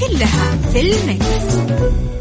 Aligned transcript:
كلها 0.00 0.56
في 0.72 0.80
المكس. 0.80 2.19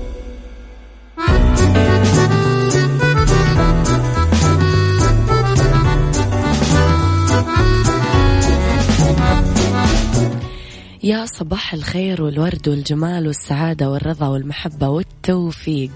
صباح 11.49 11.73
الخير 11.73 12.21
والورد 12.21 12.67
والجمال 12.67 13.27
والسعادة 13.27 13.89
والرضا 13.89 14.27
والمحبة 14.27 14.89
والتوفيق 14.89 15.91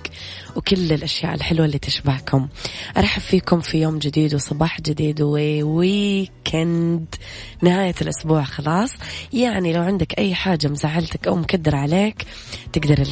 وكل 0.55 0.91
الأشياء 0.91 1.33
الحلوة 1.33 1.65
اللي 1.65 1.79
تشبهكم 1.79 2.47
أرحب 2.97 3.21
فيكم 3.21 3.59
في 3.59 3.81
يوم 3.81 3.99
جديد 3.99 4.35
وصباح 4.35 4.81
جديد 4.81 5.21
وويكند 5.21 7.15
نهاية 7.61 7.95
الأسبوع 8.01 8.43
خلاص. 8.43 8.91
يعني 9.33 9.73
لو 9.73 9.81
عندك 9.81 10.19
أي 10.19 10.35
حاجة 10.35 10.67
مزعلتك 10.67 11.27
أو 11.27 11.35
مكدر 11.35 11.75
عليك 11.75 12.25
تقدر 12.73 13.03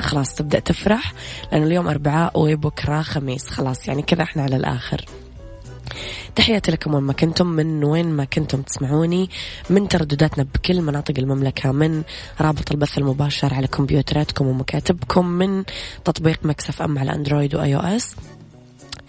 خلاص 0.00 0.34
تبدأ 0.34 0.58
تفرح 0.58 1.12
لأنه 1.52 1.66
اليوم 1.66 1.88
أربعاء 1.88 2.40
وبكرة 2.40 3.02
خميس. 3.02 3.46
خلاص 3.46 3.88
يعني 3.88 4.02
كذا 4.02 4.22
إحنا 4.22 4.42
على 4.42 4.56
الآخر. 4.56 5.04
تحياتي 6.36 6.70
لكم 6.70 6.94
وين 6.94 7.02
ما 7.02 7.12
كنتم 7.12 7.46
من 7.46 7.84
وين 7.84 8.06
ما 8.06 8.24
كنتم 8.24 8.62
تسمعوني 8.62 9.30
من 9.70 9.88
تردداتنا 9.88 10.46
بكل 10.54 10.82
مناطق 10.82 11.14
المملكة 11.18 11.72
من 11.72 12.02
رابط 12.40 12.72
البث 12.72 12.98
المباشر 12.98 13.54
على 13.54 13.66
كمبيوتراتكم 13.66 14.46
ومكاتبكم 14.46 15.26
من 15.26 15.64
تطبيق 16.04 16.38
Mix 16.46 16.82
FM 16.82 16.98
على 16.98 17.14
Android 17.14 17.54
و 17.54 17.76
iOS 17.76 18.16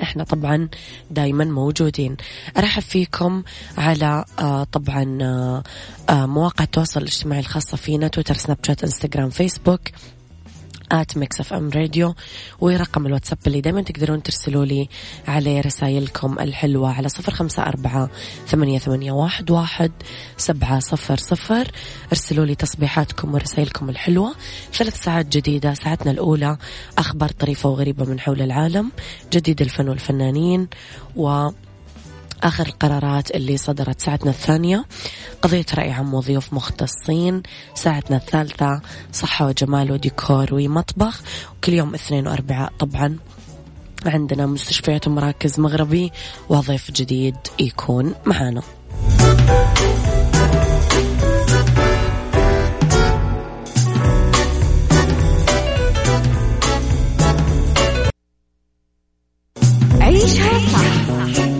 إحنا 0.02 0.23
طبعا 0.23 0.70
دايما 1.11 1.45
موجودين. 1.45 2.17
ارحب 2.58 2.81
فيكم 2.81 3.44
على 3.78 4.25
آه 4.39 4.64
طبعا 4.64 5.17
آه 5.22 5.64
آه 6.09 6.25
مواقع 6.25 6.64
التواصل 6.64 7.00
الاجتماعي 7.02 7.39
الخاصة 7.42 7.78
فينا 7.78 8.08
تويتر 8.08 8.33
سناب 8.33 8.58
شات 8.67 8.83
إنستغرام 8.83 9.30
فيسبوك. 9.30 9.81
at 10.92 11.17
Mix 11.17 11.39
FM 11.39 11.70
Radio 11.70 12.16
ورقم 12.59 13.05
الواتساب 13.05 13.38
اللي 13.47 13.61
دايما 13.61 13.81
تقدرون 13.81 14.23
ترسلوا 14.23 14.66
لي 14.66 14.89
عليه 15.27 15.61
رسائلكم 15.61 16.39
الحلوة 16.39 16.93
على 16.93 17.09
صفر 17.09 17.31
خمسة 17.31 17.63
أربعة 17.63 18.09
ثمانية, 18.47 18.80
ثمانية 18.80 19.11
واحد, 19.11 19.52
واحد 19.52 19.91
سبعة 20.38 20.80
صفر 20.80 21.17
صفر. 21.17 21.71
ارسلوا 22.11 22.45
لي 22.45 22.55
تصبيحاتكم 22.55 23.33
ورسائلكم 23.33 23.89
الحلوة. 23.89 24.36
ثلاث 24.73 25.03
ساعات 25.03 25.26
جديدة 25.26 25.73
ساعتنا 25.73 26.11
الأولى 26.11 26.58
أخبار 26.97 27.30
طريفة 27.30 27.70
وغريبة 27.70 28.05
من 28.05 28.20
حول 28.20 28.42
العالم 28.42 28.92
جديد 29.33 29.61
الفن 29.61 29.89
والفنانين 29.89 30.67
و 31.15 31.49
آخر 32.43 32.65
القرارات 32.65 33.31
اللي 33.31 33.58
صدرت 33.58 34.02
ساعتنا 34.02 34.31
الثانية. 34.31 34.86
قضية 35.42 35.65
رأي 35.75 35.92
عام 35.92 36.14
وضيوف 36.14 36.53
مختصين 36.53 37.43
ساعتنا 37.75 38.17
الثالثة 38.17 38.81
صحة 39.14 39.48
وجمال 39.48 39.92
وديكور 39.92 40.53
ومطبخ. 40.53 41.21
وكل 41.58 41.73
يوم 41.73 41.93
اثنين 41.93 42.27
وأربعاء 42.27 42.73
طبعا. 42.80 43.17
عندنا 44.05 44.45
مستشفيات 44.45 45.08
ومراكز 45.08 45.59
مغربي 45.59 46.11
وضيف 46.49 46.92
جديد 46.92 47.36
يكون 47.59 48.14
معانا. 48.26 48.61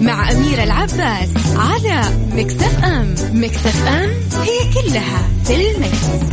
مع 0.08 0.32
أميرة 0.32 0.64
العباس 0.64 1.30
على 1.56 2.02
مكتف 2.32 2.84
أم 2.84 3.16
مكتف 3.34 3.88
أم 3.88 4.10
هي 4.42 4.74
كلها 4.74 5.30
في 5.44 5.72
المكس. 5.72 6.28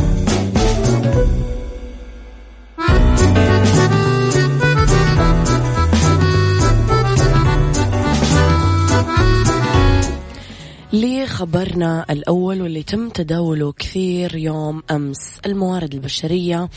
لخبرنا 10.93 12.05
الأول 12.09 12.61
واللي 12.61 12.83
تم 12.83 13.09
تداوله 13.09 13.71
كثير 13.71 14.35
يوم 14.35 14.83
أمس 14.91 15.39
الموارد 15.45 15.93
البشرية 15.93 16.69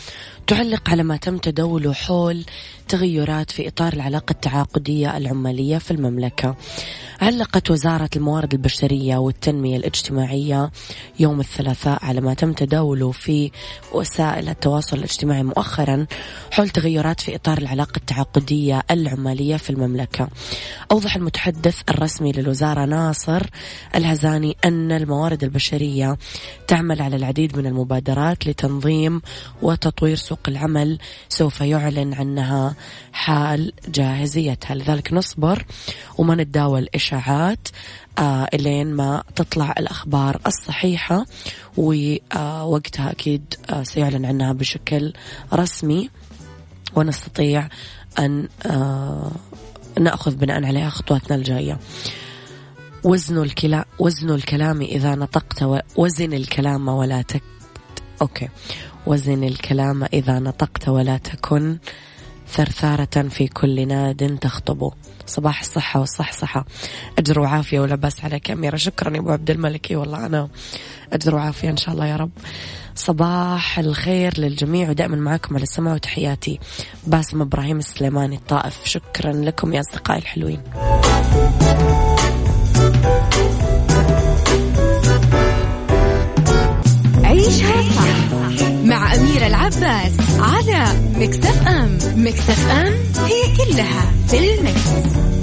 تعلق 0.47 0.91
على 0.91 1.03
ما 1.03 1.17
تم 1.17 1.39
تداوله 1.39 1.93
حول 1.93 2.45
تغيرات 2.89 3.51
في 3.51 3.69
إطار 3.69 3.93
العلاقة 3.93 4.33
التعاقدية 4.33 5.17
العمالية 5.17 5.79
في 5.79 5.91
المملكة. 5.91 6.57
علقت 7.21 7.71
وزارة 7.71 8.11
الموارد 8.17 8.55
البشرية 8.55 9.17
والتنمية 9.17 9.77
الاجتماعية 9.77 10.71
يوم 11.21 11.41
الثلاثاء 11.41 12.05
على 12.05 12.21
ما 12.21 12.35
تم 12.35 12.53
تداوله 12.53 13.11
في 13.11 13.51
وسائل 13.93 14.49
التواصل 14.49 14.97
الاجتماعي 14.97 15.43
مؤخرا 15.43 16.07
حول 16.51 16.69
تغيرات 16.69 17.21
في 17.21 17.35
إطار 17.35 17.59
العلاقة 17.59 17.97
التعاقدية 17.97 18.83
العمالية 18.91 19.57
في 19.57 19.71
المملكة. 19.71 20.29
أوضح 20.93 21.17
المتحدث 21.17 21.81
الرسمي 21.89 22.33
للوزارة 22.33 22.85
ناصر 22.85 23.43
الهزاني 23.95 24.57
أن 24.65 24.93
الموارد 24.93 25.45
البشرية 25.45 26.19
تعمل 26.67 27.03
على 27.03 27.17
العديد 27.17 27.59
من 27.59 27.67
المبادرات 27.67 28.47
لتنظيم 28.47 29.23
وتطوير 29.63 30.17
سوق 30.17 30.41
العمل. 30.49 30.99
سوف 31.29 31.61
يعلن 31.61 32.15
عنها 32.15 32.75
حال 33.13 33.73
جاهزيتها. 33.89 34.75
لذلك 34.75 35.13
نصبر 35.13 35.65
وما 36.19 36.35
نتداول 36.35 36.89
إشاعات 36.95 37.69
آه 38.19 38.49
إلين 38.55 38.87
ما 38.87 39.23
تطلع 39.37 39.75
الأخبار 39.79 40.41
الصحيحة 40.47 41.27
ووقتها 41.77 43.11
أكيد 43.11 43.55
آه 43.71 43.83
سيعلن 43.83 44.25
عنها 44.25 44.53
بشكل 44.53 45.13
رسمي 45.55 46.11
ونستطيع 46.95 47.69
أن 48.19 48.49
آه 48.67 49.31
نأخذ 50.01 50.37
بناء 50.37 50.65
عليها 50.65 50.91
خطواتنا 50.91 51.37
الجاية. 51.37 51.79
وزن 53.05 53.43
الكلام 53.43 53.85
وزن 53.99 54.31
الكلام 54.31 54.81
إذا 54.81 55.15
نطقت 55.15 55.83
وزن 55.97 56.33
الكلام 56.33 56.89
ولا 56.89 57.23
تك 57.23 57.43
أوكي. 58.23 58.49
وزن 59.07 59.45
الكلام 59.45 60.05
إذا 60.05 60.39
نطقت 60.39 60.89
ولا 60.89 61.19
تكن 61.19 61.79
ثرثارة 62.53 63.29
في 63.29 63.49
كل 63.49 63.89
ناد 63.89 64.39
تخطب. 64.41 64.93
صباح 65.27 65.61
الصحة 65.61 66.01
والصحصحة. 66.01 66.67
أجر 67.19 67.41
وعافية 67.41 67.81
ولا 67.81 67.95
بس 67.95 68.25
عليك 68.25 68.51
أميرة 68.51 68.77
شكرا 68.77 69.15
يا 69.15 69.21
أبو 69.21 69.31
عبد 69.31 69.51
الملك. 69.51 69.89
والله 69.91 70.27
أنا 70.27 70.49
أجر 71.13 71.35
وعافية 71.35 71.71
إن 71.71 71.77
شاء 71.77 71.95
الله 71.95 72.07
يا 72.07 72.17
رب. 72.17 72.31
صباح 72.95 73.79
الخير 73.79 74.41
للجميع 74.41 74.91
ودائما 74.91 75.17
معكم 75.17 75.55
على 75.55 75.63
السماء 75.63 75.95
وتحياتي. 75.95 76.61
باسم 77.07 77.41
إبراهيم 77.41 77.79
السليماني 77.79 78.37
الطائف. 78.37 78.79
شكرا 78.85 79.33
لكم 79.33 79.75
يا 79.75 79.81
أصدقائي 79.81 80.19
الحلوين. 80.19 80.61
عيشها 87.25 87.83
صح 87.83 88.69
مع 88.85 89.15
أميرة 89.15 89.47
العباس 89.47 90.13
على 90.41 90.87
مكتف 91.17 91.69
أم. 91.69 91.78
مكتف 92.19 92.71
أم 92.71 92.95
هي 93.25 93.57
كلها 93.57 94.13
في 94.29 94.39
المكس. 94.39 95.38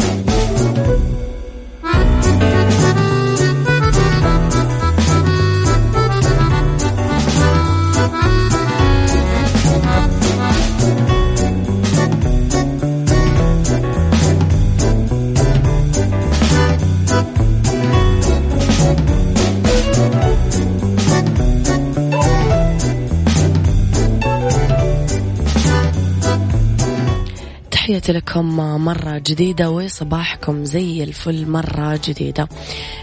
لكم 28.35 28.57
مرة 28.85 29.17
جديدة 29.17 29.69
وصباحكم 29.69 30.65
زي 30.65 31.03
الفل 31.03 31.49
مرة 31.49 31.99
جديدة. 32.03 32.47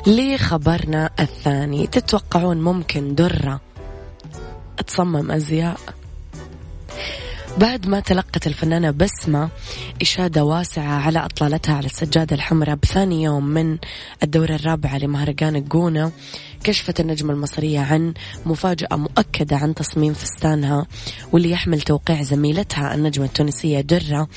لخبرنا 0.07 1.11
الثاني 1.21 1.87
تتوقعون 1.87 2.61
ممكن 2.61 3.15
درة 3.15 3.61
تصمم 4.87 5.31
أزياء؟ 5.31 5.81
بعد 7.59 7.87
ما 7.87 8.01
تلقت 8.01 8.47
الفنانة 8.47 8.91
بسمة 8.91 9.51
إشادة 10.03 10.45
واسعة 10.45 11.07
على 11.07 11.19
أطلالتها 11.19 11.75
على 11.75 11.87
السجادة 11.87 12.37
الحمراء 12.37 12.77
بثاني 12.77 13.23
يوم 13.23 13.47
من 13.47 13.79
الدورة 14.23 14.55
الرابعة 14.55 14.99
لمهرجان 14.99 15.57
الجونة 15.57 16.13
كشفت 16.65 17.01
النجمة 17.01 17.33
المصرية 17.33 17.81
عن 17.81 18.15
مفاجأة 18.47 18.97
مؤكدة 18.97 19.57
عن 19.57 19.75
تصميم 19.75 20.15
فستانها 20.15 20.87
واللي 21.33 21.51
يحمل 21.51 21.81
توقيع 21.81 22.23
زميلتها 22.23 22.95
النجمة 22.95 23.25
التونسية 23.25 23.81
درة 23.81 24.29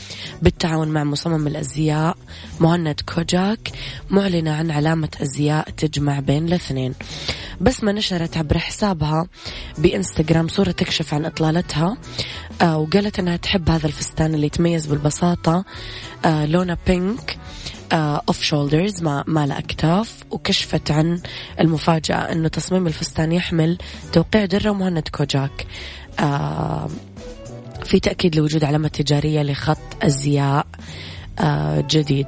بالتعاون 0.41 0.87
مع 0.87 1.03
مصمم 1.03 1.47
الأزياء 1.47 2.17
مهند 2.59 3.01
كوجاك 3.15 3.71
معلنة 4.09 4.51
عن 4.51 4.71
علامة 4.71 5.09
أزياء 5.21 5.69
تجمع 5.69 6.19
بين 6.19 6.47
الاثنين. 6.47 6.93
بس 7.61 7.83
ما 7.83 7.91
نشرت 7.91 8.37
عبر 8.37 8.57
حسابها 8.57 9.27
بإنستغرام 9.77 10.47
صورة 10.47 10.71
تكشف 10.71 11.13
عن 11.13 11.25
إطلالتها. 11.25 11.97
وقالت 12.63 13.19
أنها 13.19 13.37
تحب 13.37 13.69
هذا 13.69 13.87
الفستان 13.87 14.35
اللي 14.35 14.45
يتميز 14.47 14.85
بالبساطة 14.85 15.65
آه 16.25 16.45
لونه 16.45 16.77
pink 16.87 17.37
off 17.93 18.41
shoulders 18.41 19.01
ما 19.03 19.23
ما 19.27 19.45
له 19.45 19.57
أكتاف 19.57 20.23
وكشفت 20.31 20.91
عن 20.91 21.21
المفاجأة 21.59 22.31
إنه 22.31 22.47
تصميم 22.47 22.87
الفستان 22.87 23.31
يحمل 23.31 23.77
توقيع 24.13 24.45
درة 24.45 24.69
ومهند 24.69 25.07
كوجاك. 25.07 25.65
آه 26.19 26.89
في 27.83 27.99
تأكيد 27.99 28.35
لوجود 28.35 28.63
علامة 28.63 28.87
تجارية 28.87 29.41
لخط 29.41 30.03
أزياء 30.03 30.67
آه 31.39 31.85
جديد. 31.89 32.27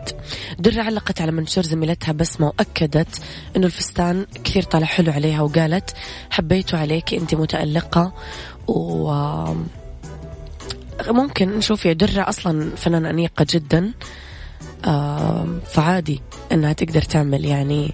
درة 0.59 0.81
علقت 0.81 1.21
على 1.21 1.31
منشور 1.31 1.63
زميلتها 1.63 2.11
بسمة 2.11 2.47
وأكدت 2.47 3.21
أنه 3.55 3.65
الفستان 3.65 4.25
كثير 4.43 4.63
طالع 4.63 4.85
حلو 4.85 5.11
عليها 5.11 5.41
وقالت 5.41 5.93
حبيته 6.29 6.77
عليك 6.77 7.13
أنت 7.13 7.35
متألقة 7.35 8.13
و 8.67 9.13
ممكن 11.07 11.49
نشوف 11.49 11.85
يا 11.85 11.93
درة 11.93 12.29
أصلا 12.29 12.75
فنانة 12.75 13.09
أنيقة 13.09 13.45
جدا. 13.49 13.91
فعادي 15.73 16.21
إنها 16.51 16.73
تقدر 16.73 17.01
تعمل 17.01 17.45
يعني 17.45 17.93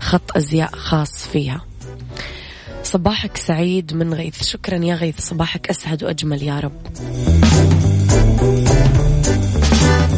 خط 0.00 0.36
أزياء 0.36 0.70
خاص 0.76 1.26
فيها. 1.26 1.64
صباحك 2.82 3.36
سعيد 3.36 3.94
من 3.94 4.14
غيث. 4.14 4.44
شكرا 4.44 4.84
يا 4.84 4.94
غيث 4.94 5.20
صباحك 5.20 5.68
أسعد 5.68 6.04
وأجمل 6.04 6.42
يا 6.42 6.60
رب. 6.60 6.86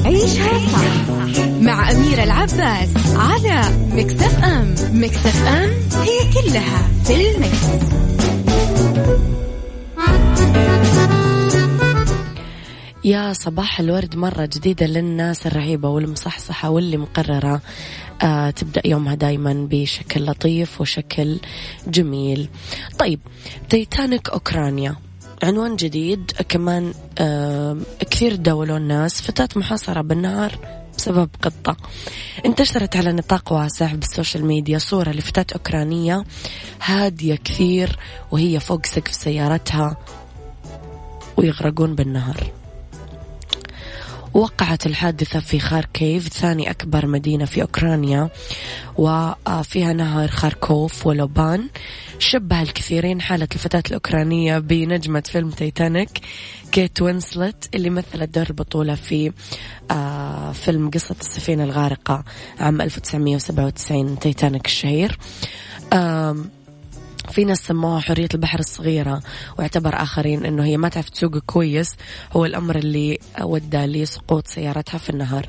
عيشها 0.04 0.68
صح 0.72 1.10
مع 1.60 1.90
أميرة 1.90 2.24
العباس 2.24 2.88
على 3.16 3.62
مكتف 3.92 4.44
أم. 4.44 4.74
مكتف 4.92 5.46
أم 5.46 5.70
هي 6.02 6.32
كلها 6.32 6.88
في 7.04 7.30
المكس. 7.30 7.64
يا 13.08 13.32
صباح 13.32 13.80
الورد 13.80 14.16
مرة 14.16 14.46
جديدة 14.46 14.86
للناس 14.86 15.46
الرهيبة 15.46 15.88
والمصحصحة 15.88 16.70
واللي 16.70 16.96
مقررة 16.96 17.60
آه 18.22 18.50
تبدأ 18.50 18.82
يومها 18.84 19.14
دايما 19.14 19.68
بشكل 19.70 20.26
لطيف 20.26 20.80
وشكل 20.80 21.38
جميل. 21.86 22.48
طيب 22.98 23.20
تيتانيك 23.68 24.28
أوكرانيا 24.28 24.96
عنوان 25.42 25.76
جديد 25.76 26.30
كمان 26.48 26.92
آه 27.18 27.76
كثير 28.10 28.34
تداولوا 28.34 28.76
الناس 28.76 29.22
فتاة 29.22 29.48
محاصرة 29.56 30.00
بالنهار 30.00 30.58
بسبب 30.98 31.30
قطة. 31.42 31.76
انتشرت 32.46 32.96
على 32.96 33.12
نطاق 33.12 33.52
واسع 33.52 33.94
بالسوشيال 33.94 34.44
ميديا 34.44 34.78
صورة 34.78 35.10
لفتاة 35.10 35.46
أوكرانية 35.54 36.24
هادية 36.82 37.34
كثير 37.34 37.98
وهي 38.30 38.60
فوق 38.60 38.86
سقف 38.86 39.14
سيارتها 39.14 39.96
ويغرقون 41.36 41.94
بالنهر 41.94 42.57
وقعت 44.34 44.86
الحادثة 44.86 45.40
في 45.40 45.60
خاركيف 45.60 46.28
ثاني 46.28 46.70
أكبر 46.70 47.06
مدينة 47.06 47.44
في 47.44 47.62
أوكرانيا 47.62 48.30
وفيها 48.98 49.92
نهر 49.92 50.28
خاركوف 50.28 51.06
ولوبان. 51.06 51.68
شبه 52.18 52.62
الكثيرين 52.62 53.20
حالة 53.20 53.48
الفتاة 53.54 53.82
الأوكرانية 53.88 54.58
بنجمة 54.58 55.22
فيلم 55.26 55.50
تايتانيك 55.50 56.10
كيت 56.72 57.02
وينسلت 57.02 57.68
اللي 57.74 57.90
مثلت 57.90 58.34
دور 58.34 58.46
البطولة 58.50 58.94
في 58.94 59.32
آه، 59.90 60.52
فيلم 60.52 60.90
قصة 60.90 61.16
السفينة 61.20 61.64
الغارقة 61.64 62.24
عام 62.60 62.80
1997 62.80 64.18
تايتانيك 64.18 64.66
الشهير. 64.66 65.18
في 67.32 67.44
ناس 67.44 67.58
سموها 67.58 68.00
حرية 68.00 68.28
البحر 68.34 68.58
الصغيرة 68.58 69.22
واعتبر 69.58 70.02
آخرين 70.02 70.44
أنه 70.44 70.64
هي 70.64 70.76
ما 70.76 70.88
تعرف 70.88 71.08
تسوق 71.08 71.38
كويس 71.38 71.94
هو 72.32 72.44
الأمر 72.44 72.76
اللي 72.76 73.18
ودى 73.40 73.86
لسقوط 73.86 74.46
سيارتها 74.46 74.98
في 74.98 75.10
النهر 75.10 75.46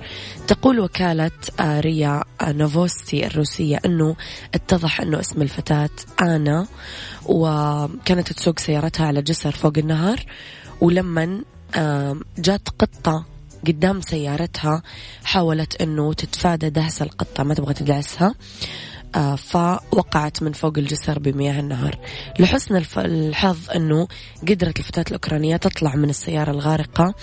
تقول 0.48 0.80
وكالة 0.80 1.32
ريا 1.62 2.24
نوفوستي 2.44 3.28
الروسية 3.28 3.80
أنه 3.86 4.16
اتضح 4.56 5.02
أنه 5.02 5.20
اسم 5.20 5.42
الفتاة 5.42 5.90
آنا 6.22 6.68
وكانت 7.26 8.34
تسوق 8.34 8.60
سيارتها 8.60 9.06
على 9.06 9.22
جسر 9.22 9.52
فوق 9.52 9.74
النهر 9.78 10.26
ولما 10.82 11.42
جات 12.38 12.70
قطة 12.80 13.26
قدام 13.68 14.02
سيارتها 14.02 14.82
حاولت 15.24 15.82
أنه 15.82 16.14
تتفادى 16.14 16.70
دهس 16.70 17.02
القطة 17.02 17.44
ما 17.44 17.54
تبغى 17.54 17.74
تدعسها. 17.74 18.28
آه، 18.28 18.34
فوقعت 19.38 20.44
من 20.44 20.52
فوق 20.52 20.78
الجسر 20.78 21.20
بمياه 21.20 21.60
النهر. 21.60 22.00
لحسن 22.40 22.84
الحظ 22.98 23.58
أنه 23.76 24.08
قدرت 24.42 24.80
الفتاة 24.80 25.06
الأوكرانية 25.08 25.58
تطلع 25.58 25.96
من 25.96 26.10
السيارة 26.10 26.52
الغارقة 26.52 27.14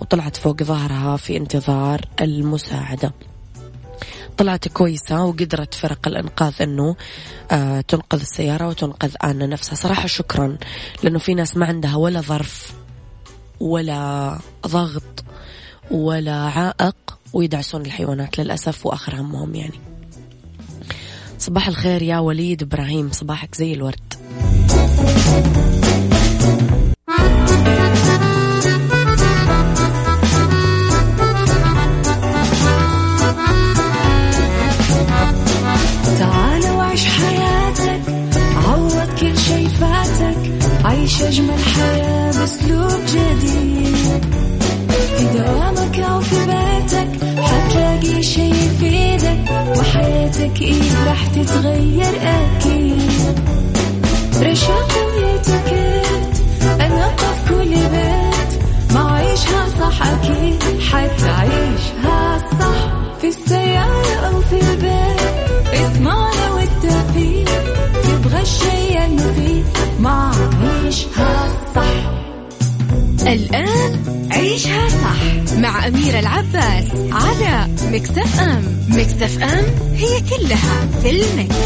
وطلعت 0.00 0.36
فوق 0.36 0.62
ظهرها 0.62 1.16
في 1.16 1.36
انتظار 1.36 2.00
المساعدة. 2.20 3.12
طلعت 4.36 4.68
كويسة 4.68 5.24
وقدرت 5.24 5.74
فرق 5.74 6.08
الإنقاذ 6.08 6.62
أنه 6.62 6.96
آه 7.50 7.80
تنقذ 7.80 8.20
السيارة 8.20 8.68
وتنقذ 8.68 9.14
آنا 9.24 9.46
نفسها. 9.46 9.74
صراحة 9.74 10.06
شكرا 10.06 10.56
لأنه 11.02 11.18
في 11.18 11.34
ناس 11.34 11.56
ما 11.56 11.66
عندها 11.66 11.96
ولا 11.96 12.20
ظرف 12.20 12.72
ولا 13.60 14.38
ضغط 14.66 15.24
ولا 15.90 16.36
عائق 16.36 16.96
ويدعسون 17.32 17.86
الحيوانات 17.86 18.38
للأسف 18.38 18.86
وآخر 18.86 19.20
همهم 19.20 19.54
يعني. 19.54 19.91
صباح 21.42 21.68
الخير 21.68 22.02
يا 22.02 22.18
وليد 22.18 22.62
إبراهيم 22.62 23.10
صباحك 23.12 23.54
زي 23.54 23.72
الورد. 23.72 24.14
إيه 50.60 51.04
راح 51.06 51.26
تتغير 51.26 52.14
أكيد. 52.22 53.38
رشاق 54.42 54.92
ويتوكيت 55.06 56.34
أنا 56.80 57.08
في 57.16 57.48
كل 57.54 57.70
بيت 57.70 58.62
ما 58.94 59.10
عيشها 59.12 59.66
صح 59.80 60.06
أكيد 60.06 60.62
حتعيشها 60.80 62.38
صح. 62.60 62.92
في 63.20 63.28
السيارة 63.28 64.14
أو 64.26 64.40
في 64.40 64.60
البيت 64.60 65.20
اسمعنا 65.74 66.50
والتوفيق. 66.54 67.48
تبغى 68.04 68.42
الشي 68.42 69.04
المفيد 69.06 69.64
ما 70.00 70.30
عيشها 70.62 71.48
صح. 71.74 72.12
الآن 73.26 73.92
عيشها 74.42 74.88
صح 74.88 75.54
مع 75.58 75.86
أميرة 75.86 76.18
العباس 76.18 76.84
على 77.12 77.68
Mix 77.92 78.40
FM. 78.40 78.62
Mix 78.88 79.42
FM 79.42 79.64
هي 79.94 80.20
كلها 80.20 80.86
في 81.02 81.10
ال 81.10 81.19
mix. 81.19 81.56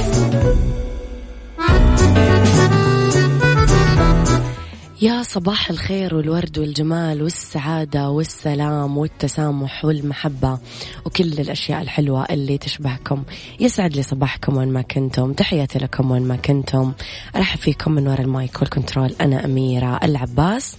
يا 5.03 5.23
صباح 5.23 5.71
الخير 5.71 6.15
والورد 6.15 6.59
والجمال 6.59 7.23
والسعادة 7.23 8.11
والسلام 8.11 8.99
والتسامح 8.99 9.85
والمحبة 9.85 10.59
وكل 11.05 11.33
الأشياء 11.33 11.83
الحلوة 11.83 12.25
اللي 12.31 12.59
تشبهكم. 12.59 13.23
يسعد 13.61 13.97
لي 13.97 14.03
صباحكم 14.03 14.57
وين 14.57 14.69
ما 14.69 14.83
كنتم. 14.83 15.33
تحياتي 15.33 15.79
لكم 15.79 16.11
وين 16.11 16.23
ما 16.23 16.37
كنتم. 16.37 16.93
أرحب 17.37 17.59
فيكم 17.59 17.93
من 17.93 18.09
وراء 18.09 18.21
ال 18.21 18.31
mic 18.31 18.61
وال 18.61 18.72
control. 18.72 19.15
أنا 19.21 19.45
أميرة 19.45 20.01
العباس. 20.03 20.77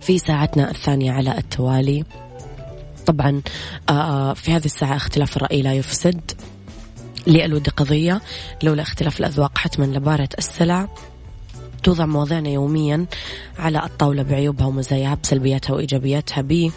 في 0.00 0.18
ساعتنا 0.18 0.70
الثانية 0.70 1.12
على 1.12 1.38
التوالي. 1.38 2.04
طبعا 3.06 3.42
آه، 3.88 4.34
في 4.34 4.52
هذه 4.52 4.64
الساعة 4.64 4.96
اختلاف 4.96 5.36
الرأي 5.36 5.62
لا 5.62 5.74
يفسد. 5.74 6.20
للود 7.26 7.68
قضية 7.68 8.20
لولا 8.62 8.82
اختلاف 8.82 9.20
الأذواق 9.20 9.58
حتما 9.58 9.84
لبارة 9.84 10.28
السلع. 10.38 10.88
توضع 11.82 12.06
مواضيعنا 12.06 12.48
يوميا 12.48 13.06
على 13.58 13.84
الطاولة 13.84 14.22
بعيوبها 14.22 14.66
ومزاياها 14.66 15.14
بسلبياتها 15.14 15.74
وإيجابياتها 15.74 16.42
ب 16.42 16.70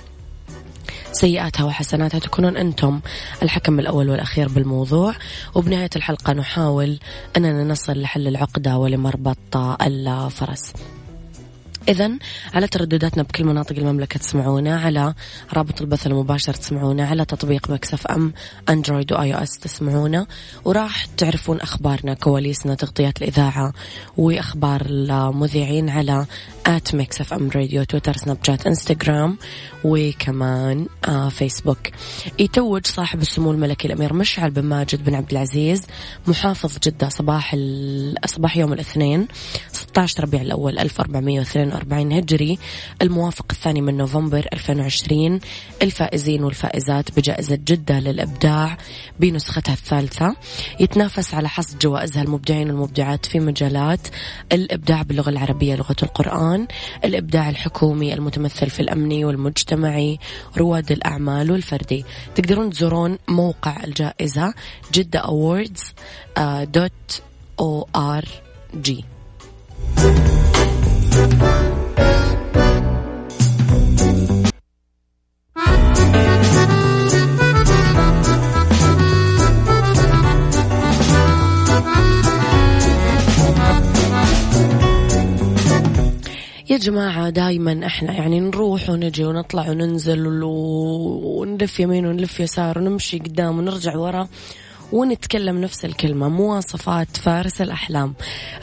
سيئاتها 1.11 1.63
وحسناتها. 1.63 2.19
تكونون 2.19 2.57
أنتم 2.57 2.99
الحكم 3.43 3.79
الأول 3.79 4.09
والأخير 4.09 4.47
بالموضوع. 4.47 5.15
وبنهاية 5.55 5.89
الحلقة 5.95 6.33
نحاول 6.33 6.99
أننا 7.37 7.63
نصل 7.63 8.01
لحل 8.01 8.27
العقدة 8.27 8.77
ولمربط 8.77 9.57
الفرس. 9.81 10.73
إذا 11.87 12.11
على 12.53 12.67
تردداتنا 12.67 13.23
بكل 13.23 13.43
مناطق 13.43 13.75
المملكة 13.77 14.19
تسمعونا 14.19 14.79
على 14.79 15.13
رابط 15.53 15.81
البث 15.81 16.07
المباشر 16.07 16.53
تسمعونا 16.53 17.07
على 17.07 17.25
تطبيق 17.25 17.69
Mix 17.69 18.07
FM 18.07 18.33
Android 18.69 19.13
و 19.13 19.33
iOS 19.33 19.59
تسمعونا. 19.59 20.27
وراح 20.65 21.05
تعرفون 21.05 21.61
أخبارنا 21.61 22.13
كواليسنا 22.13 22.75
تغطيات 22.75 23.21
الإذاعة 23.21 23.73
وأخبار 24.17 24.81
المذيعين 24.85 25.89
على 25.89 26.25
at 26.65 26.95
Mix 26.95 27.33
FM 27.33 27.49
Radio 27.55 27.83
تويتر 27.83 28.17
سناب 28.17 28.37
شات 28.43 28.67
إنستغرام. 28.67 29.37
وكمان 29.83 30.87
آه 31.07 31.29
فيسبوك 31.29 31.87
يتوج 32.39 32.85
صاحب 32.85 33.21
السمو 33.21 33.51
الملكي 33.51 33.87
الأمير 33.87 34.13
مشعل 34.13 34.51
بن 34.51 34.63
ماجد 34.63 35.03
بن 35.03 35.15
عبد 35.15 35.31
العزيز 35.31 35.81
محافظ 36.27 36.77
جدة 36.83 37.09
صباح 37.09 37.55
صباح 38.25 38.57
يوم 38.57 38.73
الاثنين 38.73 39.27
16 39.71 40.23
ربيع 40.23 40.41
الأول 40.41 40.79
1442 40.79 42.11
هجري 42.11 42.57
الموافق 43.01 43.45
الثاني 43.51 43.81
من 43.81 43.97
نوفمبر 43.97 44.47
2020 44.53 45.39
الفائزين 45.81 46.43
والفائزات 46.43 47.17
بجائزة 47.17 47.55
جدة 47.55 47.99
للإبداع 47.99 48.77
بنسختها 49.19 49.73
الثالثة. 49.73 50.35
يتنافس 50.79 51.33
على 51.33 51.49
حصد 51.49 51.79
جوائزها 51.79 52.23
المبدعين 52.23 52.71
والمبدعات 52.71 53.25
في 53.25 53.39
مجالات 53.39 54.07
الإبداع 54.51 55.01
باللغة 55.01 55.29
العربية 55.29 55.75
لغة 55.75 55.95
القرآن 56.03 56.67
الإبداع 57.05 57.49
الحكومي 57.49 58.13
المتمثل 58.13 58.69
في 58.69 58.79
الأمني 58.79 59.25
والمجتمعي 59.73 60.19
رواد 60.57 60.91
الأعمال 60.91 61.51
والفردي. 61.51 62.05
تقدرون 62.35 62.69
تزورون 62.69 63.17
موقع 63.27 63.83
الجائزة 63.83 64.53
جدة 64.93 65.19
awards 65.19 65.93
dot 66.63 67.21
org. 67.59 69.05
جماعة 86.83 87.29
دايما 87.29 87.85
إحنا 87.85 88.13
يعني 88.13 88.39
نروح 88.39 88.89
ونجي 88.89 89.25
ونطلع 89.25 89.69
وننزل 89.69 90.43
ونلف 90.43 91.79
يمين 91.79 92.05
ونلف 92.05 92.39
يسار 92.39 92.79
ونمشي 92.79 93.19
قدام 93.19 93.57
ونرجع 93.59 93.95
ورا 93.95 94.27
ونتكلم 94.91 95.61
نفس 95.61 95.85
الكلمة 95.85 96.29
مواصفات 96.29 97.17
فارس 97.17 97.61
الأحلام. 97.61 98.13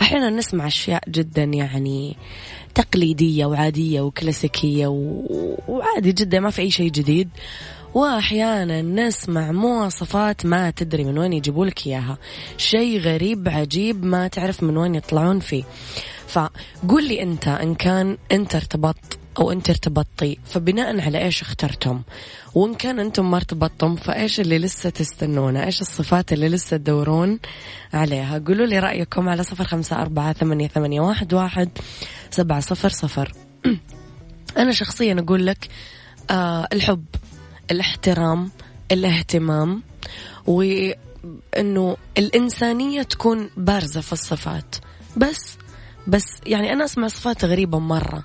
أحيانا 0.03 0.31
نسمع 0.31 0.67
أشياء 0.67 1.03
جدا 1.09 1.43
يعني 1.43 2.17
تقليدية 2.75 3.47
وعادية 3.47 4.01
وكلاسيكية 4.01 4.87
وعادي 5.69 6.13
جدا 6.13 6.41
ما 6.41 6.51
في 6.51 6.63
أي 6.63 6.71
شيء 6.71 6.91
جديد. 6.91 7.29
واحيانا 7.95 8.83
نسمع 8.83 9.53
مواصفات 9.53 10.47
ما 10.47 10.71
تدري 10.71 11.05
من 11.05 11.19
وين 11.19 11.33
يجيبوا 11.33 11.67
لك 11.67 11.87
إياها. 11.87 12.19
شيء 12.57 13.01
غريب 13.01 13.49
عجيب 13.49 14.05
ما 14.05 14.29
تعرف 14.29 14.63
من 14.63 14.77
وين 14.77 14.95
يطلعون 14.95 15.41
فيه. 15.41 15.65
فقول 16.31 17.09
لي 17.09 17.23
أنت 17.23 17.49
إن 17.49 17.75
كان 17.75 18.19
أنت 18.33 18.55
ارتبطت 18.55 19.19
أو 19.39 19.53
أنت 19.53 19.71
ارتبطتي 19.71 20.39
فبناء 20.45 21.01
على 21.01 21.25
إيش 21.25 21.43
اخترتم؟ 21.43 22.03
وإن 22.55 22.75
كان 22.75 23.01
أنتم 23.01 23.31
ما 23.31 23.37
ارتبطتم 23.37 23.97
فإيش 23.97 24.41
اللي 24.41 24.59
لسه 24.59 24.91
تستنونه؟ 24.91 25.65
إيش 25.65 25.81
الصفات 25.81 26.33
اللي 26.33 26.49
لسه 26.49 26.77
تدورون 26.77 27.39
عليها؟ 27.95 28.43
قولوا 28.47 28.67
لي 28.67 28.79
رأيكم 28.79 29.29
على 29.29 29.43
صفر 29.43 29.65
خمسة 29.65 30.03
أربعة 30.03 30.33
ثمانية, 30.33 30.69
ثمانية 30.69 31.01
واحد, 31.01 31.35
واحد 31.35 31.69
سبعة 32.31 32.61
صفر 32.61 32.89
صفر. 32.89 33.33
أنا 34.59 34.73
شخصيا 34.73 35.17
أقول 35.19 35.47
لك 35.47 35.69
آه 36.31 36.69
الحب 36.73 37.05
الاحترام 37.71 38.51
الاهتمام 38.93 39.83
وإنه 40.47 41.97
الإنسانية 42.19 43.03
تكون 43.03 43.51
بارزة 43.57 44.01
في 44.01 44.13
الصفات. 44.13 44.77
بس 45.17 45.57
بس 46.07 46.25
يعني 46.47 46.73
أنا 46.73 46.85
أسمع 46.85 47.09
صفات 47.09 47.45
غريبة 47.45 47.79
مرة. 47.79 48.23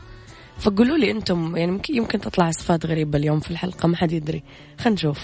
فقولوا 0.60 0.98
لي 0.98 1.12
أنتم 1.12 1.58
يعني 1.58 1.82
يمكن 1.90 2.20
تطلع 2.20 2.52
صفات 2.52 2.86
غريبة 2.86 3.18
اليوم 3.18 3.40
في 3.40 3.52
الحلقة 3.52 3.88
ما 3.88 3.98
حد 3.98 4.12
يدري. 4.12 4.44
خلينا 4.80 4.96
نشوف. 4.96 5.20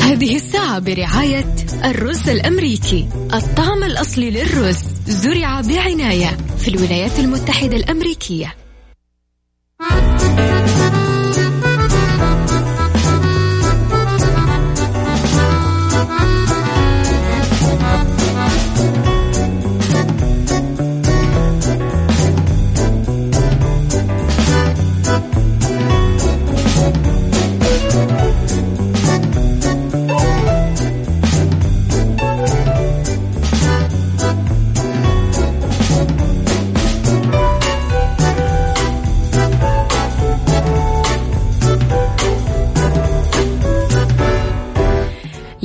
هذه 0.00 0.36
الساعة 0.36 0.78
برعاية 0.78 1.54
الرز 1.84 2.28
الأمريكي. 2.28 3.08
الطعم 3.34 3.84
الأصلي 3.84 4.30
للرز 4.30 4.84
زرع 5.06 5.60
بعناية 5.60 6.36
في 6.58 6.68
الولايات 6.68 7.18
المتحدة 7.18 7.76
الأمريكية. 7.76 8.54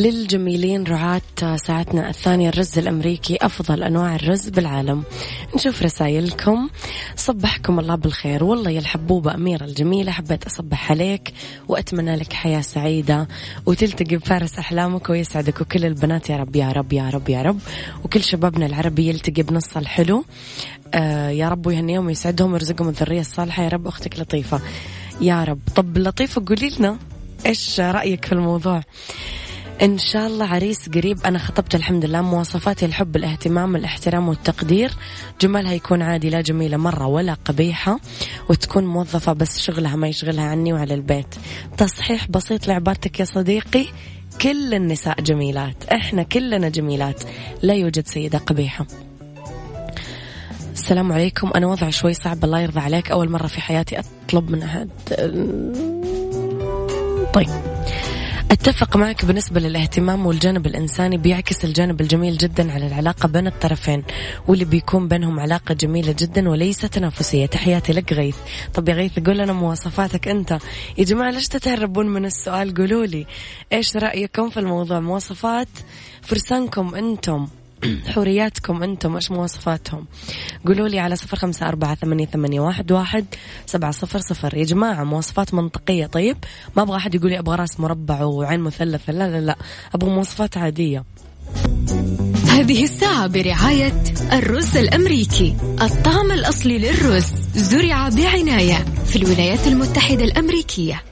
للجميلين 0.04 0.84
رعاة 0.84 1.22
ساعتنا 1.56 2.10
الثانية 2.10 2.50
الرز 2.50 2.78
الأمريكي 2.78 3.38
أفضل 3.42 3.84
أنواع 3.84 4.16
الرز 4.16 4.50
بالعالم. 4.50 5.04
نشوف 5.56 5.84
رسائلكم. 5.84 6.70
صبحكم 7.16 7.80
الله 7.80 7.96
بالخير. 7.96 8.44
والله 8.44 8.72
يا 8.72 8.80
الحبوبة 8.80 9.34
أميرة 9.34 9.66
الجميلة 9.66 10.12
حبيت 10.12 10.46
أصبح 10.46 10.92
عليك 10.92 11.34
وأتمنى 11.68 12.16
لك 12.16 12.34
حياة 12.34 12.62
سعيدة 12.62 13.28
وتلتقي 13.66 14.16
بفارس 14.18 14.60
أحلامك 14.60 15.10
ويسعدك 15.10 15.62
وكل 15.62 15.86
البنات. 15.86 16.30
يا 16.30 16.38
رب 16.38 16.56
يا 16.56 16.72
رب 16.72 16.94
يا 16.94 17.10
رب 17.10 17.30
يا 17.30 17.42
رب. 17.42 17.60
وكل 18.04 18.24
شبابنا 18.24 18.66
العربي 18.66 19.08
يلتقي 19.10 19.44
بنص 19.44 19.78
الحلو. 19.78 20.26
آه 20.94 21.30
يا 21.30 21.50
رب 21.50 21.68
ويهنيهم 21.68 22.06
ويسعدهم 22.06 22.52
ويرزقهم 22.52 22.90
الذرية 22.90 23.22
الصالحة. 23.22 23.64
يا 23.64 23.70
رب 23.70 23.88
أختك 23.88 24.20
لطيفة. 24.20 24.62
يا 25.22 25.44
رب. 25.44 25.60
طب 25.76 25.98
لطيفة 25.98 26.44
قولي 26.48 26.70
لنا 26.80 26.98
إيش 27.46 27.80
رأيك 27.80 28.26
في 28.26 28.32
الموضوع؟ 28.32 28.84
إن 29.82 29.98
شاء 29.98 30.28
الله 30.28 30.46
عريس 30.46 30.90
قريب. 30.90 31.26
أنا 31.26 31.40
خطبت 31.40 31.76
الحمد 31.76 32.06
لله 32.06 32.22
مواصفاتي 32.22 32.86
الحب 32.86 33.16
الاهتمام 33.16 33.76
الاحترام 33.76 34.30
والتقدير. 34.30 34.92
جمالها 35.42 35.74
يكون 35.74 36.02
عادي 36.02 36.30
لا 36.30 36.42
جميلة 36.42 36.78
مرة 36.78 37.08
ولا 37.08 37.34
قبيحة 37.34 38.00
وتكون 38.50 38.86
موظفة 38.86 39.34
بس 39.34 39.60
شغلها 39.60 39.96
ما 39.96 40.08
يشغلها 40.08 40.44
عني 40.44 40.74
وعلى 40.74 40.94
البيت. 40.94 41.36
تصحيح 41.78 42.28
بسيط 42.30 42.68
لعبارتك 42.68 43.20
يا 43.20 43.26
صديقي 43.26 43.86
كل 44.42 44.74
النساء 44.74 45.22
جميلات. 45.22 45.84
إحنا 45.84 46.24
كلنا 46.24 46.70
جميلات. 46.70 47.24
لا 47.62 47.74
يوجد 47.74 48.08
سيدة 48.08 48.38
قبيحة. 48.38 48.86
السلام 50.74 51.12
عليكم. 51.12 51.52
أنا 51.56 51.68
وضع 51.68 51.90
شوي 51.90 52.14
صعب 52.14 52.44
الله 52.44 52.60
يرضى 52.60 52.80
عليك. 52.80 53.12
أول 53.12 53.30
مرة 53.30 53.48
في 53.48 53.62
حياتي 53.62 54.00
أطلب 54.00 54.50
من 54.50 54.64
أحد. 54.64 54.90
طيب. 57.34 57.73
أتفق 58.54 58.98
معك 58.98 59.26
بالنسبة 59.26 59.60
للاهتمام 59.60 60.26
والجانب 60.26 60.66
الإنساني 60.66 61.18
بيعكس 61.18 61.66
الجانب 61.66 62.02
الجميل 62.02 62.38
جدا 62.38 62.72
على 62.72 62.88
العلاقة 62.88 63.28
بين 63.28 63.48
الطرفين 63.48 64.04
واللي 64.48 64.66
بيكون 64.66 65.08
بينهم 65.08 65.40
علاقة 65.40 65.74
جميلة 65.74 66.16
جدا 66.20 66.50
وليس 66.50 66.82
تنافسية. 66.82 67.46
تحياتي 67.46 67.94
لك 67.94 68.14
غيث. 68.14 68.38
طب 68.74 68.90
يا 68.90 68.94
غيث 68.94 69.20
قول 69.20 69.38
لنا 69.38 69.54
مواصفاتك 69.54 70.28
أنت. 70.28 70.52
يا 70.98 71.04
جماعة 71.04 71.32
ليش 71.32 71.48
تتهربون 71.48 72.08
من 72.08 72.26
السؤال؟ 72.26 72.74
قولوا 72.74 73.06
لي. 73.06 73.26
إيش 73.74 73.98
رأيكم 73.98 74.50
في 74.50 74.60
الموضوع؟ 74.60 75.00
مواصفات 75.00 75.70
فرسانكم 76.22 76.96
أنتم. 76.96 77.48
حورياتكم 78.14 78.84
أنتم 78.84 79.16
إيش 79.16 79.32
مواصفاتهم؟ 79.32 80.06
قولوا 80.66 80.88
لي 80.88 81.00
على 81.00 81.16
صفر 81.16 81.38
خمسة 81.38 81.68
أربعة 81.68 81.96
ثمانية, 81.96 82.26
ثمانية 82.26 82.60
واحد, 82.60 82.92
واحد 82.92 83.26
سبعة 83.66 83.92
صفر 83.92 84.20
صفر. 84.20 84.58
يا 84.58 84.64
جماعة 84.64 85.04
مواصفات 85.04 85.54
منطقية. 85.54 86.06
طيب 86.06 86.38
ما 86.78 86.84
أبغى 86.84 86.98
أحد 86.98 87.16
يقول 87.16 87.30
لي 87.30 87.40
أبغى 87.40 87.56
راس 87.56 87.80
مربع 87.80 88.24
وعين 88.24 88.60
مثلثة 88.60 89.14
لا 89.14 89.30
لا 89.30 89.42
لا 89.42 89.56
أبغى 89.96 90.10
مواصفات 90.10 90.58
عادية. 90.58 91.04
هذه 92.50 92.84
الساعة 92.84 93.28
برعاية 93.28 94.04
الرز 94.34 94.78
الأمريكي. 94.78 95.56
الطعم 95.82 96.32
الأصلي 96.32 96.78
للرز 96.78 97.32
زرع 97.56 98.10
بعناية 98.10 98.86
في 99.06 99.16
الولايات 99.16 99.68
المتحدة 99.68 100.24
الأمريكية. 100.24 101.04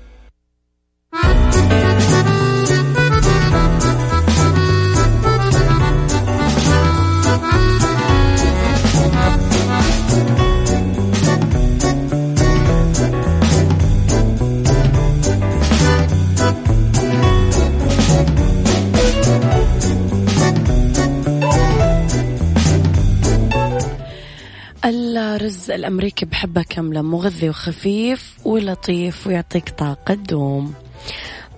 الرز 24.91 25.71
الأمريكي 25.71 26.25
بحبة 26.25 26.63
كاملة 26.69 27.01
مغذي 27.01 27.49
وخفيف 27.49 28.37
ولطيف 28.45 29.27
ويعطيك 29.27 29.69
طاقة 29.69 30.13
دوم. 30.13 30.73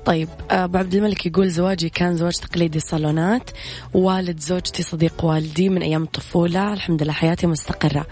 طيب 0.06 0.30
أبو 0.52 0.78
عبد 0.78 0.96
الملك 0.96 1.26
يقول 1.26 1.50
زواجي 1.50 1.90
كان 1.90 2.18
زواج 2.18 2.34
تقليدي 2.34 2.80
صالونات. 2.80 3.50
والد 3.94 4.40
زوجتي 4.40 4.84
صديق 4.84 5.26
والدي 5.26 5.70
من 5.70 5.82
أيام 5.82 6.04
الطفولة. 6.04 6.74
الحمد 6.74 7.04
لله 7.04 7.14
حياتي 7.14 7.48
مستقرة. 7.48 8.08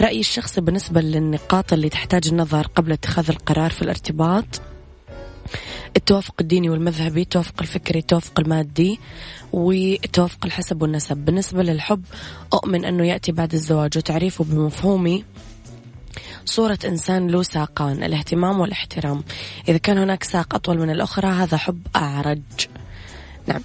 رأيي 0.00 0.20
الشخصي 0.20 0.60
بالنسبة 0.60 1.00
للنقاط 1.00 1.72
اللي 1.72 1.88
تحتاج 1.88 2.28
النظر 2.28 2.66
قبل 2.66 2.92
اتخاذ 2.92 3.30
القرار 3.30 3.70
في 3.70 3.82
الارتباط؟ 3.82 4.44
التوافق 5.96 6.34
الديني 6.40 6.70
والمذهبي 6.70 7.22
التوافق 7.22 7.54
الفكري 7.60 7.98
التوافق 7.98 8.40
المادي 8.40 9.00
والتوافق 9.52 10.46
الحسب 10.46 10.82
والنسب. 10.82 11.16
بالنسبة 11.16 11.62
للحب 11.62 12.04
أؤمن 12.52 12.84
أنه 12.84 13.06
يأتي 13.06 13.32
بعد 13.32 13.54
الزواج 13.54 13.98
وتعريفه 13.98 14.44
بمفهومي. 14.44 15.24
صورة 16.44 16.78
إنسان 16.84 17.28
له 17.28 17.42
ساقان 17.42 18.02
الاهتمام 18.02 18.60
والاحترام. 18.60 19.24
إذا 19.68 19.78
كان 19.78 19.98
هناك 19.98 20.24
ساق 20.24 20.54
أطول 20.54 20.78
من 20.78 20.90
الأخرى 20.90 21.28
هذا 21.28 21.56
حب 21.56 21.86
أعرج. 21.96 22.40
نعم. 23.46 23.60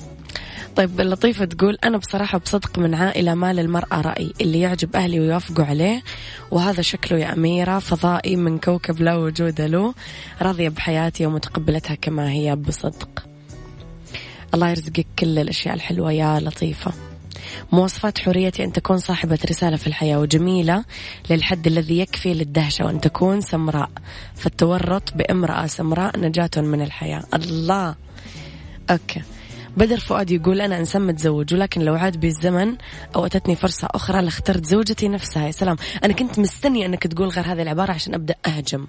طيب 0.75 1.01
اللطيفة 1.01 1.45
تقول 1.45 1.77
أنا 1.83 1.97
بصراحة 1.97 2.37
بصدق 2.37 2.79
من 2.79 2.95
عائلة 2.95 3.33
ما 3.33 3.53
للمرأة 3.53 4.01
رأي 4.01 4.33
اللي 4.41 4.59
يعجب 4.59 4.95
أهلي 4.95 5.19
ويوافقوا 5.19 5.65
عليه 5.65 6.03
وهذا 6.51 6.81
شكله 6.81 7.19
يا 7.19 7.33
أميرة 7.33 7.79
فضائي 7.79 8.35
من 8.35 8.59
كوكب 8.59 9.01
لا 9.01 9.15
وجود 9.15 9.61
له 9.61 9.93
راضية 10.41 10.69
بحياتي 10.69 11.25
ومتقبلتها 11.25 11.95
كما 11.95 12.31
هي 12.31 12.55
بصدق. 12.55 13.25
الله 14.53 14.69
يرزقك 14.69 15.05
كل 15.19 15.39
الأشياء 15.39 15.75
الحلوة 15.75 16.11
يا 16.11 16.39
لطيفة. 16.39 16.93
مواصفات 17.71 18.19
حريتي 18.19 18.63
أن 18.63 18.73
تكون 18.73 18.97
صاحبة 18.97 19.39
رسالة 19.49 19.77
في 19.77 19.87
الحياة 19.87 20.19
وجميلة 20.19 20.85
للحد 21.29 21.67
الذي 21.67 21.99
يكفي 21.99 22.33
للدهشة 22.33 22.85
وأن 22.85 23.01
تكون 23.01 23.41
سمراء. 23.41 23.89
فالتورط 24.35 25.13
بامرأة 25.13 25.67
سمراء 25.67 26.19
نجاة 26.19 26.49
من 26.57 26.81
الحياة. 26.81 27.23
الله. 27.33 27.95
okay. 28.89 29.21
بدر 29.77 29.99
فؤاد 29.99 30.31
يقول 30.31 30.61
أنا 30.61 30.79
إنسان 30.79 31.01
متزوج 31.01 31.53
ولكن 31.53 31.81
لو 31.81 31.95
عاد 31.95 32.17
بي 32.17 32.27
الزمن 32.27 32.75
أو 33.15 33.25
أتتني 33.25 33.55
فرصة 33.55 33.87
أخرى 33.91 34.21
لاخترت 34.21 34.65
زوجتي 34.65 35.07
نفسها. 35.07 35.45
يا 35.45 35.51
سلام. 35.51 35.75
أنا 36.03 36.13
كنت 36.13 36.39
مستنية 36.39 36.85
أنك 36.85 37.07
تقول 37.07 37.27
غير 37.27 37.45
هذه 37.45 37.61
العبارة 37.61 37.91
عشان 37.91 38.13
أبدأ 38.13 38.35
أهجم. 38.45 38.87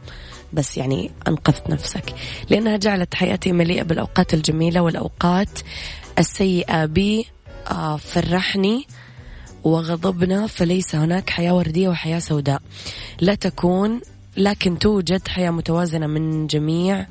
بس 0.52 0.76
يعني 0.76 1.10
أنقذت 1.28 1.70
نفسك. 1.70 2.14
لأنها 2.50 2.76
جعلت 2.76 3.14
حياتي 3.14 3.52
مليئة 3.52 3.82
بالأوقات 3.82 4.34
الجميلة 4.34 4.80
والأوقات 4.80 5.58
السيئة. 6.18 6.84
بي 6.84 7.26
آه 7.70 7.96
فرحني 7.96 8.86
وغضبنا 9.64 10.46
فليس 10.46 10.94
هناك 10.94 11.30
حياة 11.30 11.54
وردية 11.54 11.88
وحياة 11.88 12.18
سوداء. 12.18 12.62
لا 13.20 13.34
تكون 13.34 14.00
لكن 14.36 14.78
توجد 14.78 15.28
حياة 15.28 15.50
متوازنة 15.50 16.06
من 16.06 16.46
جميع 16.46 17.06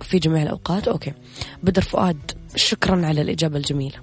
في 0.00 0.18
جميع 0.18 0.42
الأوقات. 0.42 0.88
أوكي. 0.88 1.12
بدر 1.62 1.82
فؤاد 1.82 2.32
شكرا 2.56 3.06
على 3.06 3.22
الإجابة 3.22 3.56
الجميلة. 3.56 3.96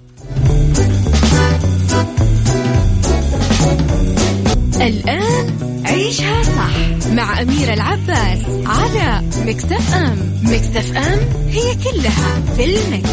الآن 4.81 5.83
عيشها 5.85 6.43
صح 6.43 7.09
مع 7.11 7.41
أميرة 7.41 7.73
العباس 7.73 8.39
على 8.65 9.23
Mix 9.45 9.93
FM 9.93 10.33
Mix 10.43 10.97
FM 10.97 11.19
هي 11.49 11.75
كلها 11.75 12.41
في 12.55 12.65
ال 12.65 12.74
Mix. 12.74 13.09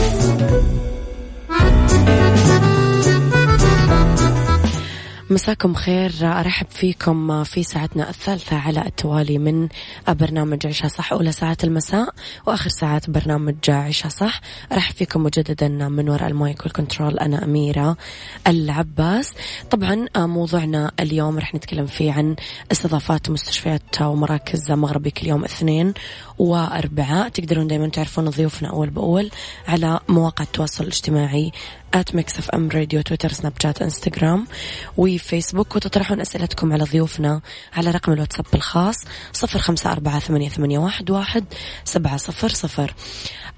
مساكم 5.30 5.74
خير. 5.74 6.12
أرحب 6.22 6.66
فيكم 6.70 7.44
في 7.44 7.62
ساعتنا 7.62 8.10
الثالثة 8.10 8.56
على 8.56 8.86
التوالي 8.86 9.38
من 9.38 9.68
برنامج 10.08 10.66
عيشها 10.66 10.88
صح 10.88 11.12
أولى 11.12 11.32
ساعات 11.32 11.64
المساء 11.64 12.14
وآخر 12.46 12.68
ساعات 12.68 13.10
برنامج 13.10 13.54
عيشها 13.68 14.08
صح. 14.08 14.40
أرحب 14.72 14.94
فيكم 14.94 15.22
مجددا 15.22 15.68
من 15.68 16.08
وراء 16.08 16.28
ال 16.28 16.37
mic 16.37 16.62
وال 16.62 16.75
control 16.75 17.18
أنا 17.18 17.44
أميرة 17.44 17.96
العباس. 18.46 19.34
طبعا 19.70 20.06
موضوعنا 20.16 20.92
اليوم 21.00 21.38
رح 21.38 21.54
نتكلم 21.54 21.86
فيه 21.86 22.12
عن 22.12 22.36
استضافات 22.72 23.30
مستشفيات 23.30 24.02
ومراكز 24.02 24.70
مغربي 24.70 25.10
كل 25.10 25.26
يوم 25.26 25.44
اثنين 25.44 25.94
واربعاء 26.38 27.28
تقدرون 27.28 27.66
دائما 27.66 27.88
تعرفون 27.88 28.30
ضيوفنا 28.30 28.68
أول 28.68 28.90
بأول 28.90 29.30
على 29.68 30.00
مواقع 30.08 30.44
التواصل 30.44 30.84
الاجتماعي 30.84 31.52
at 31.94 32.14
Mix 32.14 32.38
FM 32.38 32.68
Radio 32.70 33.00
تويتر 33.00 33.32
سناب 33.32 33.52
شات 33.62 33.82
انستغرام 35.16 35.36
وفيسبوك 35.36 35.76
وتطرحون 35.76 36.20
أسئلتكم 36.20 36.72
على 36.72 36.84
ضيوفنا 36.84 37.40
على 37.72 37.90
رقم 37.90 38.12
الواتساب 38.12 38.46
الخاص 38.54 38.96
صفر 39.32 39.58
خمسة 39.58 39.92
أربعة 39.92 40.20
ثمانية, 40.20 40.78
واحد, 40.78 41.44
سبعة 41.84 42.16
صفر 42.16 42.48
صفر. 42.48 42.94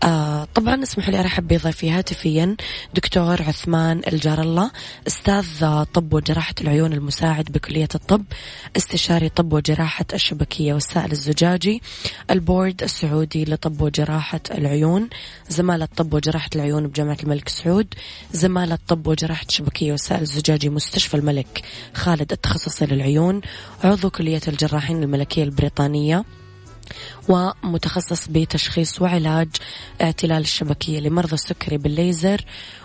آه 0.03 0.49
طبعا 0.55 0.83
اسمحوا 0.83 1.13
لي 1.13 1.21
أرحب 1.21 1.49
بضيفي 1.49 1.91
هاتفيا 1.91 2.57
دكتور 2.95 3.43
عثمان 3.43 4.03
الجار 4.13 4.41
الله 4.41 4.71
أستاذ 5.07 5.85
طب 5.95 6.15
وجراحة 6.15 6.55
العيون 6.61 6.93
المساعد 6.93 7.45
بكلية 7.45 7.89
الطب 7.95 8.25
استشاري 8.77 9.29
طب 9.29 9.53
وجراحة 9.53 10.05
الشبكية 10.15 10.75
والسائل 10.75 11.13
الزجاجي 11.13 11.83
البورد 12.31 12.83
السعودي 12.83 13.45
لطب 13.45 13.81
وجراحة 13.81 14.41
العيون 14.51 15.09
زمالة 15.49 15.89
طب 15.97 16.15
وجراحة 16.15 16.51
العيون 16.57 16.87
بجامعة 16.87 17.19
الملك 17.23 17.49
سعود 17.49 17.95
زمالة 18.33 18.79
طب 18.89 19.07
وجراحة 19.07 19.47
الشبكية 19.49 19.93
والسائل 19.93 20.23
الزجاجي 20.23 20.69
مستشفى 20.69 21.15
الملك 21.17 21.48
خالد 21.95 22.33
التخصصي 22.33 22.87
للعيون 22.87 23.41
عضو 23.85 24.11
كلية 24.11 24.41
الجراحين 24.49 25.03
الملكية 25.03 25.43
البريطانية 25.43 26.25
ومتخصص 27.29 28.29
بتشخيص 28.29 29.03
وعلاج 29.03 29.49
اعتلال 30.03 30.43
الشبكية 30.43 31.01
لمرضى 31.01 31.35
السكري 31.35 31.79
بالليزر 31.79 32.45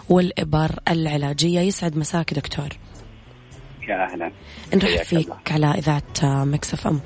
والإبر 0.10 0.80
العلاجية. 0.90 1.60
يسعد 1.60 1.98
مساك 1.98 2.34
دكتور. 2.34 2.70
يا 3.90 4.12
أهلا. 4.12 4.32
نرحب 4.74 5.04
فيك 5.04 5.52
على 5.52 5.66
إذاعة 5.72 6.04
Mix 6.24 6.88
FM. 6.88 7.02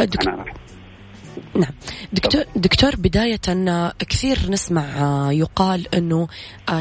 دكتور 0.00 0.52
نعم 1.54 1.72
دكتور 2.12 2.44
دكتور 2.56 2.96
بداية 2.96 3.40
كثير 3.98 4.38
نسمع 4.50 4.84
يقال 5.32 5.94
إنه 5.94 6.28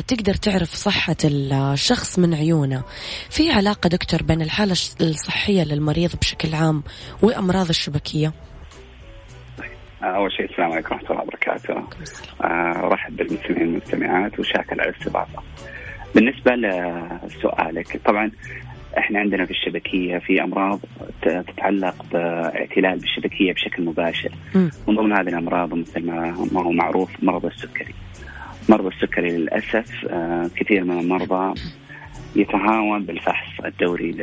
تقدر 0.07 0.33
تعرف 0.33 0.73
صحة 0.73 1.15
الشخص 1.23 2.19
من 2.19 2.33
عيونه. 2.33 2.83
في 3.29 3.51
علاقة 3.51 3.87
دكتور 3.87 4.23
بين 4.23 4.41
الحالة 4.41 4.75
الصحية 5.01 5.63
للمريض 5.63 6.15
بشكل 6.21 6.55
عام 6.55 6.83
وأمراض 7.21 7.69
الشبكية؟ 7.69 8.33
أول 10.03 10.31
شيء 10.31 10.49
السلام 10.51 10.71
عليكم 10.71 10.95
ورحمة 10.95 11.09
الله 11.11 11.21
وبركاته. 11.21 11.73
آه، 12.41 12.87
أرحب 12.87 13.15
بالمستمعين 13.15 13.67
والمستمعات 13.67 14.39
وشاكر 14.39 14.81
على 14.81 14.89
الاستضافة. 14.89 15.43
بالنسبة 16.15 16.51
لسؤالك 16.55 18.01
طبعا 18.05 18.31
إحنا 18.97 19.19
عندنا 19.19 19.45
في 19.45 19.51
الشبكية 19.51 20.17
في 20.17 20.43
أمراض 20.43 20.79
تتعلق 21.21 22.05
باعتلال 22.13 22.99
بالشبكية 22.99 23.53
بشكل 23.53 23.83
مباشر. 23.83 24.31
من 24.87 24.95
ضمن 24.95 25.13
هذه 25.13 25.27
الأمراض 25.27 25.73
مثل 25.73 26.05
ما 26.05 26.31
هو 26.61 26.71
معروف 26.71 27.09
مرض 27.23 27.45
السكري. 27.45 27.93
مرض 28.69 28.85
السكري 28.85 29.37
للأسف 29.37 30.05
آه، 30.09 30.49
كثير 30.55 30.83
من 30.83 30.99
المرضى 30.99 31.59
يتهاون 32.35 33.03
بالفحص 33.03 33.65
الدوري 33.65 34.15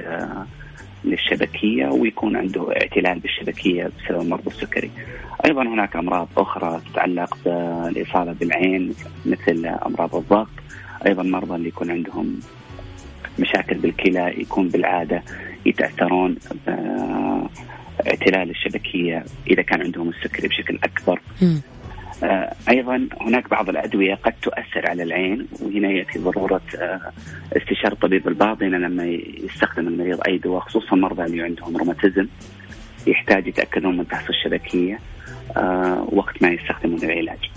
للشبكية 1.04 1.86
ويكون 1.86 2.36
عنده 2.36 2.72
اعتلال 2.72 3.18
بالشبكية 3.18 3.90
بسبب 4.04 4.28
مرض 4.28 4.46
السكري. 4.46 4.90
أيضا 5.44 5.62
هناك 5.62 5.96
أمراض 5.96 6.28
أخرى 6.36 6.80
تتعلق 6.92 7.36
بالإصابة 7.44 8.32
بالعين 8.32 8.94
مثل 9.26 9.66
أمراض 9.86 10.16
الضغط 10.16 10.48
أيضا 11.06 11.22
مرضى 11.22 11.54
اللي 11.54 11.68
يكون 11.68 11.90
عندهم 11.90 12.40
مشاكل 13.40 13.78
بالكلى 13.78 14.34
يكون 14.40 14.68
بالعادة 14.68 15.22
يتأثرون 15.66 16.36
اعتلال 18.06 18.50
الشبكية 18.50 19.24
إذا 19.50 19.62
كان 19.62 19.80
عندهم 19.82 20.08
السكري 20.08 20.48
بشكل 20.48 20.78
أكبر. 20.84 21.20
آه 22.24 22.54
أيضا 22.68 23.08
هناك 23.20 23.50
بعض 23.50 23.68
الأدوية 23.68 24.14
قد 24.14 24.32
تؤثر 24.42 24.88
على 24.88 25.02
العين 25.02 25.46
وهنا 25.62 25.88
يأتي 25.90 26.18
ضرورة 26.18 26.60
آه 26.78 27.12
استشارة 27.56 27.94
طبيب 27.94 28.28
الباطنه 28.28 28.78
لما 28.78 29.04
يستخدم 29.44 29.88
المريض 29.88 30.20
أي 30.28 30.38
دواء 30.38 30.60
خصوصا 30.60 30.96
المرضى 30.96 31.22
اللي 31.24 31.42
عندهم 31.42 31.76
روماتيزم 31.76 32.26
يحتاج 33.06 33.46
يتأكدون 33.46 33.96
من 33.96 34.04
فحص 34.04 34.28
الشبكية 34.28 34.98
آه 35.56 36.08
وقت 36.12 36.42
ما 36.42 36.48
يستخدمون 36.48 36.98
العلاج. 37.02 37.50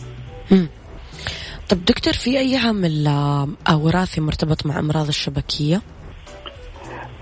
طب 1.70 1.86
دكتور 1.86 2.14
في 2.14 2.40
أي 2.40 2.58
عامل 2.58 3.08
آه، 3.08 3.78
وراثي 3.78 4.22
مرتبط 4.22 4.66
مع 4.66 4.80
أمراض 4.80 5.08
الشبكية؟ 5.08 5.82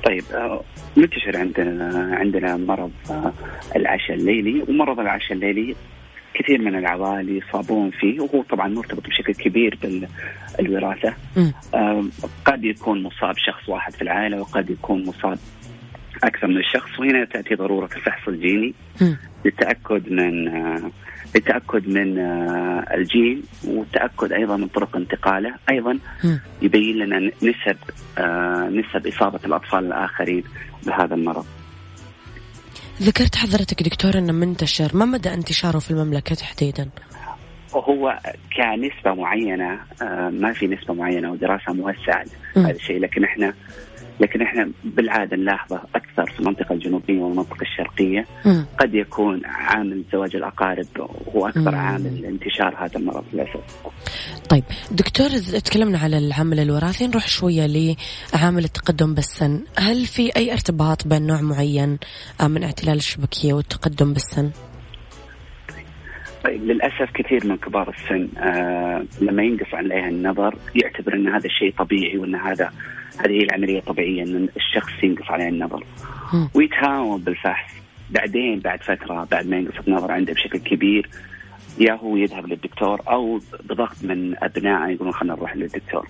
طيب 0.05 0.23
آه، 0.33 0.63
منتشر 0.97 1.37
عندنا 1.37 2.09
عندنا 2.15 2.57
مرض 2.57 2.91
آه، 3.09 3.33
العشاء 3.75 4.17
الليلي 4.17 4.63
ومرض 4.69 4.99
العشاء 4.99 5.33
الليلي 5.33 5.75
كثير 6.33 6.61
من 6.61 6.75
العوائل 6.75 7.37
يصابون 7.37 7.91
فيه 7.91 8.21
وهو 8.21 8.43
طبعا 8.43 8.67
مرتبط 8.67 9.07
بشكل 9.07 9.33
كبير 9.33 9.77
بالوراثة 10.59 11.13
قد 12.45 12.63
يكون 12.63 13.03
مصاب 13.03 13.35
شخص 13.37 13.69
واحد 13.69 13.93
في 13.93 14.01
العائلة 14.01 14.41
وقد 14.41 14.69
يكون 14.69 15.05
مصاب 15.05 15.37
أكثر 16.23 16.47
من 16.47 16.63
شخص 16.63 16.99
وهنا 16.99 17.25
تأتي 17.25 17.55
ضرورة 17.55 17.89
الفحص 17.95 18.27
الجيني 18.27 18.73
للتأكد 19.45 20.11
من 20.11 20.47
للتأكد 21.35 21.87
من 21.87 22.19
آه، 22.19 22.85
الجين 22.93 23.43
والتأكد 23.67 24.31
أيضا 24.31 24.57
من 24.57 24.67
طرق 24.67 24.95
انتقاله. 24.95 25.55
أيضا 25.69 25.99
يبين 26.61 26.97
لنا 26.97 27.31
نسب 27.43 27.77
آه، 28.17 28.69
نسب 28.69 29.07
إصابة 29.07 29.39
الأطفال 29.45 29.85
الآخرين 29.85 30.43
بهذا 30.85 31.15
المرض. 31.15 31.45
ذكرت 33.01 33.35
حضرتك 33.35 33.83
دكتور 33.83 34.17
أنه 34.17 34.33
منتشر 34.33 34.97
ما 34.97 35.05
مدى 35.05 35.33
انتشاره 35.33 35.79
في 35.79 35.91
المملكة 35.91 36.35
تحديدا؟ 36.35 36.89
هو 37.73 38.19
كنسبة 38.57 39.13
معينة 39.13 39.79
آه، 40.01 40.29
ما 40.29 40.53
في 40.53 40.67
نسبة 40.67 40.93
معينة 40.93 41.31
ودراسة 41.31 41.73
موسعة 41.73 42.25
هذا 42.55 42.71
الشيء 42.71 42.99
لكن 42.99 43.23
إحنا 43.23 43.53
لكن 44.21 44.41
إحنا 44.41 44.71
بالعادة 44.83 45.37
نلاحظه 45.37 45.81
أكثر 45.95 46.31
في 46.31 46.39
المنطقة 46.39 46.73
الجنوبية 46.73 47.19
والمنطقة 47.19 47.61
الشرقية 47.61 48.25
م. 48.45 48.63
قد 48.79 48.93
يكون 48.93 49.41
عامل 49.45 50.03
زواج 50.13 50.35
الأقارب 50.35 50.85
هو 51.35 51.47
اكبر 51.47 51.71
م. 51.71 51.75
عامل 51.75 52.25
انتشار 52.25 52.75
هذا 52.85 52.99
المرض 52.99 53.23
للأسف. 53.33 53.61
طيب 54.49 54.63
دكتور 54.91 55.29
تكلمنا 55.39 55.97
على 55.97 56.17
العامل 56.17 56.59
الوراثي 56.59 57.07
نروح 57.07 57.27
شوية 57.27 57.95
لعامل 58.33 58.63
التقدم 58.63 59.13
بالسن، 59.13 59.59
هل 59.77 60.05
في 60.05 60.35
أي 60.35 60.51
ارتباط 60.51 61.07
بين 61.07 61.27
نوع 61.27 61.41
معين 61.41 61.97
من 62.41 62.63
اعتلال 62.63 62.97
الشبكية 62.97 63.53
والتقدم 63.53 64.13
بالسن؟ 64.13 64.51
طيب 66.43 66.63
للأسف 66.63 67.11
كثير 67.13 67.47
من 67.47 67.57
كبار 67.57 67.89
السن 67.89 68.27
آه 68.37 69.05
لما 69.21 69.43
ينقص 69.43 69.73
عليها 69.73 70.09
النظر 70.09 70.55
يعتبر 70.75 71.13
إن 71.13 71.27
هذا 71.27 71.45
الشيء 71.45 71.73
طبيعي 71.77 72.17
وإن 72.17 72.35
هذا 72.35 72.71
هذه 73.19 73.31
هي 73.31 73.43
العملية 73.43 73.79
الطبيعية 73.79 74.23
إن 74.23 74.47
الشخص 74.57 75.03
ينقص 75.03 75.31
عليه 75.31 75.49
النظر. 75.49 75.83
ويتهاون 76.53 77.21
بالفحص. 77.21 77.73
بعدين 78.09 78.59
بعد 78.59 78.83
فترة 78.83 79.27
بعد 79.31 79.47
ما 79.47 79.57
ينقص 79.57 79.87
النظر 79.87 80.11
عنده 80.11 80.33
بشكل 80.33 80.59
كبير 80.59 81.09
يا 81.79 81.93
هو 81.93 82.17
يذهب 82.17 82.47
للدكتور 82.47 83.01
أو 83.07 83.39
بضغط 83.63 84.03
من 84.03 84.35
أبنائه 84.43 84.91
يقولون 84.93 85.13
خلينا 85.13 85.35
نروح 85.35 85.55
للدكتور. 85.55 86.07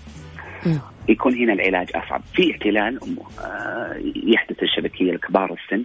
يكون 1.10 1.34
هنا 1.34 1.54
العلاج 1.54 1.90
أصعب، 1.96 2.22
في 2.34 2.52
احتلال 2.52 3.00
آه، 3.44 4.02
يحدث 4.16 4.64
الشبكية 4.64 5.12
لكبار 5.12 5.54
السن، 5.54 5.84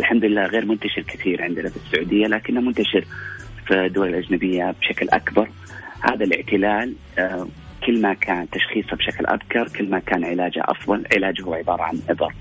الحمد 0.00 0.24
لله 0.24 0.46
غير 0.46 0.64
منتشر 0.64 1.02
كثير 1.02 1.42
عندنا 1.42 1.68
في 1.68 1.76
السعودية 1.76 2.26
لكنه 2.26 2.60
منتشر. 2.60 3.04
في 3.68 3.86
الدول 3.86 4.08
الأجنبية 4.08 4.74
بشكل 4.80 5.08
أكبر. 5.08 5.48
هذا 6.00 6.24
الاعتلال 6.24 6.94
آه، 7.18 7.48
كل 7.86 8.00
ما 8.02 8.14
كان 8.14 8.50
تشخيصه 8.50 8.96
بشكل 8.96 9.26
أبكر 9.26 9.68
كل 9.68 9.90
ما 9.90 9.98
كان 9.98 10.24
علاجه 10.24 10.62
أفضل، 10.64 11.04
علاجه 11.16 11.42
هو 11.42 11.54
عبارة 11.54 11.82
عن 11.82 11.98
إبر. 12.08 12.34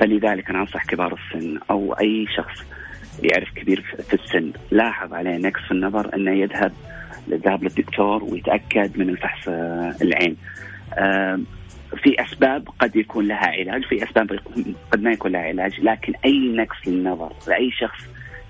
فلذلك 0.00 0.50
أنا 0.50 0.60
أنصح 0.60 0.84
كبار 0.84 1.18
السن 1.18 1.58
أو 1.70 1.92
أي 1.92 2.26
شخص 2.36 2.64
يعرف 3.22 3.50
كبير 3.54 3.80
في 4.08 4.14
السن 4.14 4.52
لاحظ 4.70 5.14
عليه 5.14 5.36
نقص 5.36 5.60
في 5.60 5.70
النظر 5.70 6.14
إنه 6.14 6.30
يذهب 6.30 6.72
الذهاب 7.32 7.62
للدكتور 7.62 8.24
ويتأكد 8.24 8.98
من 8.98 9.08
الفحص 9.08 9.48
آه، 9.48 9.94
العين. 10.02 10.36
في 11.96 12.22
أسباب 12.22 12.68
قد 12.78 12.96
يكون 12.96 13.28
لها 13.28 13.46
علاج، 13.46 13.84
في 13.84 14.04
أسباب 14.04 14.40
قد 14.92 15.02
ما 15.02 15.12
يكون 15.12 15.32
لها 15.32 15.40
علاج، 15.40 15.80
لكن 15.80 16.12
أي 16.24 16.38
نقص 16.38 16.76
للنظر 16.86 17.32
لأي 17.48 17.70
شخص 17.70 18.00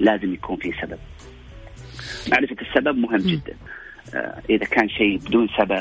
لازم 0.01 0.35
يكون 0.35 0.57
في 0.57 0.73
سبب. 0.83 0.99
معرفة 2.31 2.57
السبب 2.63 2.97
مهم 2.97 3.21
جدا. 3.21 3.55
آه، 4.15 4.43
إذا 4.51 4.65
كان 4.65 4.89
شيء 4.89 5.19
بدون 5.19 5.49
سبب 5.59 5.73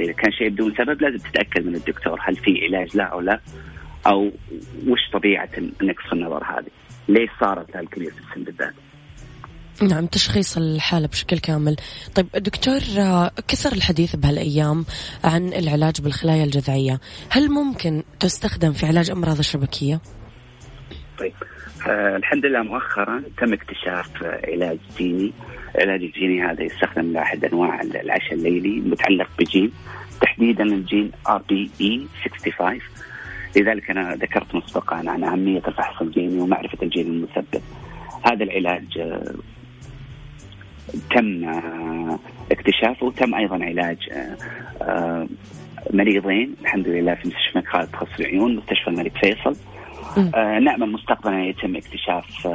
إذا 0.00 0.12
كان 0.12 0.32
شيء 0.32 0.48
بدون 0.48 0.74
سبب 0.78 1.02
لازم 1.02 1.18
تتأكد 1.18 1.66
من 1.66 1.74
الدكتور 1.74 2.20
هل 2.22 2.36
في 2.36 2.66
علاج 2.66 2.96
لا 2.96 3.04
أو 3.04 3.20
لا 3.20 3.40
أو 4.06 4.30
وش 4.86 5.10
طبيعة 5.12 5.48
نقص 5.82 6.12
النظر 6.12 6.44
هذه؟ 6.44 6.70
ليش 7.08 7.30
صارت 7.40 7.76
الكبير 7.76 8.10
في 8.10 8.18
السن 8.18 8.44
بالذات؟ 8.44 8.74
نعم 9.82 10.06
تشخيص 10.06 10.56
الحالة 10.56 11.06
بشكل 11.06 11.38
كامل 11.38 11.76
طيب 12.14 12.26
دكتور 12.36 12.80
آه، 12.98 13.30
كثر 13.48 13.72
الحديث 13.72 14.16
بهالأيام 14.16 14.84
عن 15.24 15.52
العلاج 15.52 16.00
بالخلايا 16.00 16.44
الجذعية 16.44 17.00
هل 17.30 17.50
ممكن 17.50 18.02
تستخدم 18.20 18.72
في 18.72 18.86
علاج 18.86 19.10
أمراض 19.10 19.38
الشبكية؟ 19.38 20.00
طيب. 21.18 21.32
آه 21.88 22.16
الحمد 22.16 22.46
لله 22.46 22.62
مؤخرا 22.62 23.22
تم 23.38 23.52
اكتشاف 23.52 24.22
علاج 24.22 24.78
جيني. 24.98 25.32
العلاج 25.74 26.02
الجيني 26.02 26.42
هذا 26.42 26.62
يستخدم 26.62 27.12
لاحد 27.12 27.44
أنواع 27.44 27.80
العشى 27.80 28.34
الليلي 28.34 28.80
متعلق 28.80 29.28
بجين 29.38 29.72
تحديدا 30.20 30.64
الجين 30.64 31.10
RPE 31.28 32.06
65 32.24 32.80
لذلك 33.56 33.90
أنا 33.90 34.14
ذكرت 34.14 34.54
مسبقا 34.54 34.96
عن 34.96 35.24
أهمية 35.24 35.62
الفحص 35.68 36.02
الجيني 36.02 36.40
ومعرفة 36.40 36.78
الجين 36.82 37.06
المسبب. 37.06 37.62
هذا 38.26 38.44
العلاج 38.44 38.98
آه، 38.98 39.34
تم 41.10 41.44
آه، 41.44 42.18
اكتشافه. 42.52 43.06
وتم 43.06 43.34
أيضا 43.34 43.64
علاج 43.64 43.98
آه، 44.82 45.28
مريضين. 45.90 46.54
الحمد 46.60 46.88
لله 46.88 47.14
في 47.14 47.28
مستشفى 47.28 47.62
خالد 47.62 47.88
تخصص 47.90 48.20
العيون 48.20 48.56
مستشفى 48.56 48.88
الملك 48.88 49.12
فيصل. 49.18 49.56
نامل 50.64 50.92
مستقبلا 50.92 51.44
يتم 51.44 51.76
اكتشاف 51.76 52.48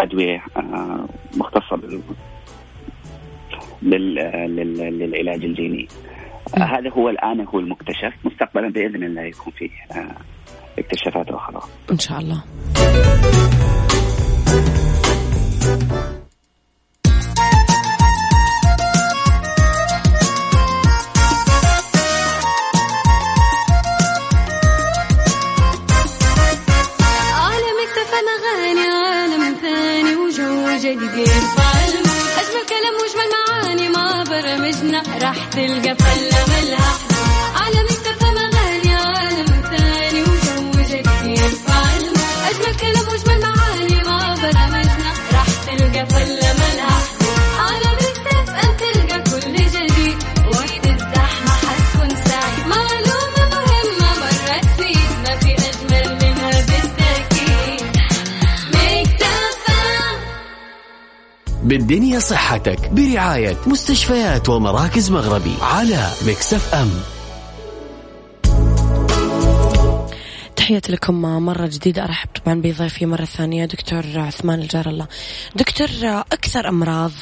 أدوية 0.00 0.44
مختصة 1.36 1.80
للعلاج 3.82 5.44
الجيني. 5.44 5.88
هذا 6.56 6.90
هو 6.90 7.08
الآن 7.08 7.40
هو 7.40 7.58
المكتشف. 7.58 8.12
مستقبلا 8.24 8.68
بإذن 8.68 9.04
الله 9.04 9.22
يكون 9.22 9.52
فيه 9.52 9.70
اكتشافات 10.78 11.28
أخرى. 11.28 11.60
إن 11.92 11.98
شاء 11.98 12.18
الله. 12.18 12.44
بالدنيا 62.26 62.40
صحتك 62.40 62.90
برعاية 62.90 63.56
مستشفيات 63.66 64.48
ومراكز 64.48 65.10
مغربي 65.10 65.54
على 65.62 66.10
مكسف 66.26 66.74
أم 66.74 66.90
تحياتي 70.56 70.92
لكم 70.92 71.22
مرة 71.22 71.66
جديدة. 71.66 72.04
أرحب 72.04 72.28
طبعا 72.44 72.60
بضيفي 72.60 73.06
مرة 73.06 73.24
ثانية 73.24 73.64
دكتور 73.64 74.04
عثمان 74.16 74.60
الجار 74.60 74.88
الله. 74.88 75.06
دكتور 75.56 75.88
أكثر 76.32 76.68
أمراض 76.68 77.12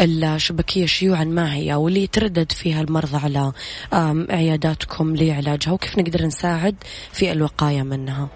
الشبكية 0.00 0.86
شيوعا 0.86 1.24
ما 1.24 1.54
هي 1.54 1.74
واللي 1.74 2.02
يتردد 2.02 2.52
فيها 2.52 2.80
المرضى 2.80 3.16
على 3.16 3.52
عياداتكم 4.30 5.16
لعلاجها؟ 5.16 5.72
وكيف 5.72 5.98
نقدر 5.98 6.26
نساعد 6.26 6.74
في 7.12 7.32
الوقاية 7.32 7.82
منها؟ 7.82 8.28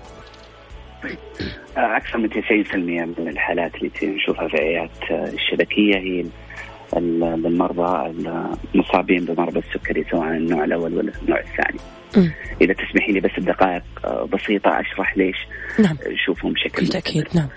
أكثر 1.77 2.19
من 2.19 2.29
90% 2.31 2.75
من 3.21 3.29
الحالات 3.29 3.75
اللي 3.75 3.91
نشوفها 4.03 4.49
في 4.49 4.57
عيادات 4.57 5.11
الشبكية 5.35 5.97
هي 5.97 6.25
للمرضى 6.97 8.15
المصابين 8.75 9.25
بمرض 9.25 9.57
السكري 9.57 10.05
سواء 10.11 10.29
النوع 10.29 10.65
الأول 10.65 10.95
ولا 10.95 11.13
النوع 11.23 11.41
الثاني. 11.41 11.79
م. 12.17 12.31
إذا 12.61 12.73
تسمحي 12.73 13.13
لي 13.13 13.21
بس 13.21 13.31
بدقائق 13.39 13.83
بسيطة 14.33 14.81
أشرح 14.81 15.17
ليش 15.17 15.37
نعم. 15.79 15.97
نشوفهم 16.07 16.53
بشكل 16.53 16.83
بالتأكيد 16.83 17.29
نعم. 17.35 17.49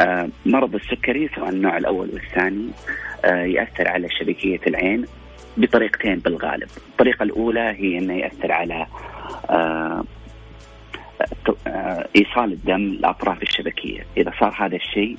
آه 0.00 0.28
مرض 0.46 0.74
السكري 0.74 1.30
سواء 1.36 1.48
النوع 1.48 1.76
الأول 1.76 2.10
والثاني 2.12 2.68
آه 3.24 3.44
يأثر 3.44 3.88
على 3.88 4.08
شبكية 4.20 4.60
العين 4.66 5.04
بطريقتين 5.56 6.14
بالغالب. 6.18 6.68
الطريقة 6.90 7.22
الأولى 7.22 7.74
هي 7.78 7.98
أنه 7.98 8.14
يأثر 8.14 8.52
على 8.52 8.86
آه 9.50 10.04
إيصال 12.16 12.52
الدم 12.52 12.96
لأطراف 13.00 13.42
الشبكية، 13.42 14.06
إذا 14.16 14.32
صار 14.40 14.54
هذا 14.58 14.76
الشيء 14.76 15.16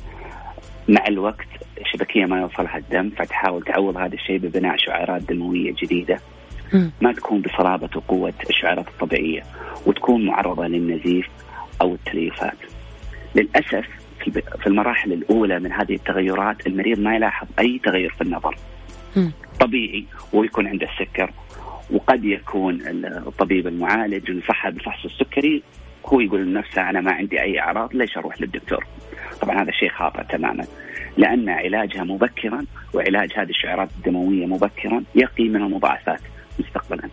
مع 0.87 1.07
الوقت 1.07 1.47
الشبكية 1.81 2.25
ما 2.25 2.41
يوصلها 2.41 2.77
الدم 2.77 3.09
فتحاول 3.09 3.63
تعوض 3.63 3.97
هذا 3.97 4.13
الشيء 4.13 4.37
ببناء 4.37 4.77
شعيرات 4.77 5.21
دموية 5.21 5.73
جديدة 5.83 6.19
ما 7.01 7.13
تكون 7.13 7.41
بصلابة 7.41 7.89
وقوه 7.95 8.33
الشعيرات 8.49 8.87
الطبيعية 8.87 9.43
وتكون 9.85 10.25
معرضة 10.25 10.67
للنزيف 10.67 11.27
أو 11.81 11.93
التليفات. 11.93 12.57
للأسف 13.35 13.87
في 14.59 14.67
المراحل 14.67 15.13
الأولى 15.13 15.59
من 15.59 15.71
هذه 15.71 15.93
التغيرات 15.93 16.67
المريض 16.67 16.99
ما 16.99 17.15
يلاحظ 17.15 17.47
أي 17.59 17.79
تغير 17.83 18.09
في 18.09 18.21
النظر. 18.21 18.55
طبيعي 19.59 20.05
ويكون 20.33 20.67
عنده 20.67 20.87
السكر 20.91 21.31
وقد 21.91 22.25
يكون 22.25 22.81
الطبيب 23.27 23.67
المعالج 23.67 24.29
ينصحه 24.29 24.69
بفحص 24.69 25.05
السكري 25.05 25.63
هو 26.05 26.19
يقول 26.19 26.45
لنفسه 26.45 26.89
أنا 26.89 27.01
ما 27.01 27.11
عندي 27.11 27.41
أي 27.41 27.59
أعراض 27.59 27.95
ليش 27.95 28.17
أروح 28.17 28.41
للدكتور؟ 28.41 28.85
طبعا 29.41 29.61
هذا 29.61 29.71
شيء 29.71 29.89
خاطئ 29.89 30.23
تماما 30.23 30.65
لأن 31.17 31.49
علاجها 31.49 32.03
مبكرا 32.03 32.65
وعلاج 32.93 33.33
هذه 33.35 33.49
الشعيرات 33.49 33.89
الدموية 33.97 34.45
مبكرا 34.45 35.03
يقي 35.15 35.49
من 35.49 35.61
المضاعفات 35.61 36.21
مستقبلا. 36.59 37.09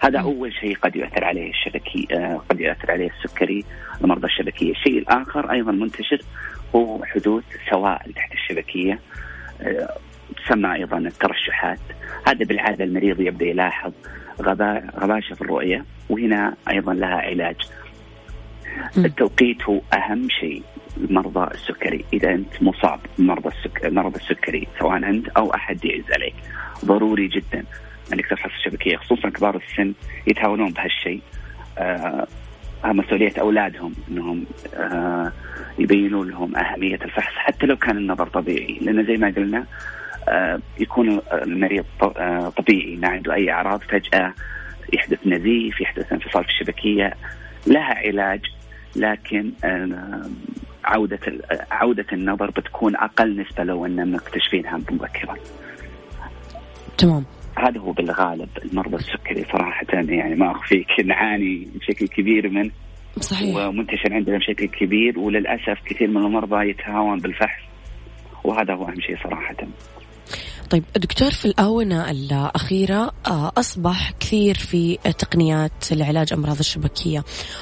هذا 0.00 0.18
أول 0.18 0.52
شيء 0.52 0.76
قد 0.76 0.96
يؤثر 0.96 1.24
عليه 1.24 1.50
الشبكي 1.50 2.08
آه 2.12 2.42
قد 2.48 2.60
يؤثر 2.60 2.90
عليه 2.90 3.10
السكري 3.10 3.64
المرضى 4.04 4.26
الشبكية، 4.26 4.72
الشيء 4.72 4.98
الآخر 4.98 5.52
أيضا 5.52 5.72
منتشر 5.72 6.20
هو 6.76 7.04
حدوث 7.04 7.44
سوائل 7.70 8.12
تحت 8.12 8.32
الشبكية 8.32 8.98
آه 9.60 9.88
تسمى 10.46 10.74
أيضا 10.74 10.98
الترشحات، 10.98 11.80
هذا 12.26 12.44
بالعادة 12.44 12.84
المريض 12.84 13.20
يبدأ 13.20 13.46
يلاحظ 13.46 13.92
غباشة 14.98 15.34
في 15.34 15.42
الرؤية 15.42 15.84
وهنا 16.08 16.54
أيضا 16.70 16.94
لها 16.94 17.16
علاج 17.16 17.56
التوقيت 18.96 19.62
هو 19.62 19.80
أهم 19.94 20.28
شيء 20.40 20.62
مرضى 21.10 21.54
السكري. 21.54 22.04
إذا 22.12 22.30
أنت 22.32 22.62
مصاب 22.62 23.00
بمرض 23.18 23.46
السكري 23.46 23.90
مرض 23.90 24.14
السكري 24.14 24.68
سواء 24.78 24.96
أنت 24.96 25.28
أو 25.28 25.54
أحد 25.54 25.84
يعز 25.84 26.12
عليك. 26.12 26.34
ضروري 26.84 27.28
جدا 27.28 27.64
انك 28.12 28.26
تفحص 28.26 28.50
الشبكية 28.58 28.96
خصوصا 28.96 29.28
كبار 29.28 29.56
السن 29.56 29.92
يتهاونون 30.26 30.72
بهالشيء. 30.72 31.20
آه 31.78 32.26
مسؤولية 32.84 33.32
أولادهم 33.40 33.94
إنهم 34.10 34.44
آه 34.74 35.32
يبينوا 35.78 36.24
لهم 36.24 36.56
أهمية 36.56 36.98
الفحص 37.04 37.32
حتى 37.34 37.66
لو 37.66 37.76
كان 37.76 37.96
النظر 37.96 38.26
طبيعي. 38.26 38.78
لأن 38.80 39.06
زي 39.06 39.16
ما 39.16 39.32
قلنا 39.36 39.66
آه 40.28 40.60
يكون 40.80 41.20
المريض 41.32 41.84
آه، 42.02 42.52
طبيعي 42.56 42.96
ما 42.96 43.08
عنده 43.08 43.34
أي 43.34 43.50
أعراض 43.50 43.80
فجأة 43.80 44.34
يحدث 44.92 45.18
نزيف 45.26 45.80
يحدث 45.80 46.12
انفصال 46.12 46.44
في 46.44 46.50
الشبكية. 46.50 47.14
لها 47.66 47.94
علاج 47.94 48.40
لكن 48.96 49.52
عودة 50.84 51.18
عودة 51.70 52.06
النظر 52.12 52.50
بتكون 52.50 52.96
أقل 52.96 53.40
نسبة 53.40 53.64
لو 53.64 53.86
أن 53.86 54.12
مكتشفينها 54.12 54.76
مبكرا. 54.76 55.34
تمام. 56.98 57.24
هذا 57.58 57.80
هو 57.80 57.92
بالغالب 57.92 58.48
المرضى 58.64 58.96
السكري 58.96 59.44
صراحة 59.52 59.86
يعني 59.92 60.34
ما 60.34 60.50
أخفيك 60.52 60.86
نعاني 61.04 61.68
بشكل 61.74 62.08
كبير 62.08 62.48
منه 62.48 62.70
صحيح 63.20 63.56
ومنتشر 63.56 64.14
عندنا 64.14 64.38
بشكل 64.38 64.66
كبير 64.66 65.18
وللأسف 65.18 65.78
كثير 65.86 66.08
من 66.08 66.16
المرضى 66.16 66.70
يتهاون 66.70 67.18
بالفحص 67.18 67.62
وهذا 68.44 68.74
هو 68.74 68.88
أهم 68.88 69.00
شيء 69.00 69.16
صراحة. 69.24 69.56
طيب 70.74 70.84
دكتور 70.96 71.30
في 71.30 71.44
الآونة 71.44 72.10
الأخيرة 72.10 73.12
آه، 73.26 73.52
أصبح 73.58 74.10
كثير 74.20 74.54
في 74.54 74.96
تقنيات 74.96 75.92
لعلاج 75.92 76.32
أمراض 76.32 76.58
الشبكية 76.58 77.18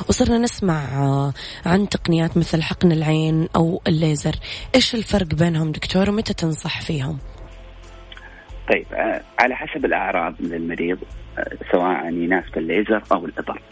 وصرنا 0.09 0.38
نسمع 0.38 0.85
آه، 0.85 1.33
عن 1.66 1.88
تقنيات 1.88 2.37
مثل 2.37 2.62
حقن 2.62 2.92
العين 2.92 3.48
أو 3.57 3.83
الليزر. 3.88 4.35
إيش 4.75 4.94
الفرق 4.94 5.27
بينهم 5.27 5.72
دكتور 5.72 6.11
ومتى 6.11 6.35
تنصح 6.35 6.81
فيهم؟ 6.81 7.18
طيب 8.72 8.87
آه، 8.92 9.20
على 9.38 9.57
حسب 9.57 9.85
الأعراض 9.85 10.35
للمريض 10.40 10.98
سواء 11.72 12.07
يناسب 12.07 12.59
الليزر 12.59 13.03
أو 13.12 13.25
الإبر. 13.25 13.62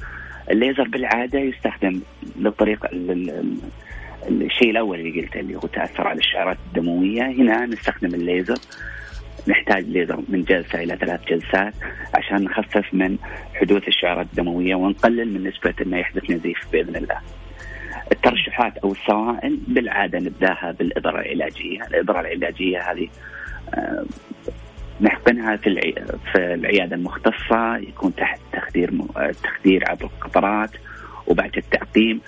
الليزر 0.51 0.89
بالعادة 0.89 1.39
يستخدم 1.39 2.01
للطريقة 2.37 2.89
الشيء 4.29 4.71
الأول 4.71 5.01
اللي 5.01 5.21
قلته 5.21 5.41
اللي 5.41 5.57
هو 5.57 5.61
تأثر 5.61 6.09
على 6.09 6.19
الشعرات 6.19 6.59
الدموية. 6.67 7.23
هنا 7.23 7.67
نستخدم 7.67 8.15
الليزر 8.15 8.59
نحتاج 9.49 10.13
من 10.29 10.43
جلسة 10.43 10.83
إلى 10.83 10.97
ثلاث 10.97 11.21
جلسات 11.25 11.75
عشان 12.15 12.45
نخفف 12.45 12.95
من 12.95 13.19
حدوث 13.55 13.89
الشعرات 13.89 14.27
الدموية 14.27 14.75
ونقلل 14.75 15.35
من 15.35 15.49
نسبة 15.49 15.75
إنه 15.83 15.97
يحدث 15.97 16.31
نزيف 16.31 16.59
بإذن 16.73 16.97
الله. 16.97 17.19
الترشحات 18.13 18.79
أو 18.79 18.93
السوائل 18.93 19.59
بالعادة 19.69 20.19
نبدأها 20.19 20.73
بالابره 20.79 21.21
العلاجية، 21.21 21.83
الابره 21.83 22.21
العلاجية 22.21 22.93
هذه 22.93 23.09
آه، 23.75 24.05
نحقنها 25.01 25.57
في 25.57 25.95
في 26.33 26.55
العيادة 26.55 26.97
المختصة 26.97 27.77
يكون 27.77 28.15
تحت 28.15 28.41
تخدير 28.53 28.91
تخدير 29.43 29.85
عبر 29.91 30.05
القطرات 30.05 30.71
وبعد 31.27 31.57
التعقيم. 31.57 32.21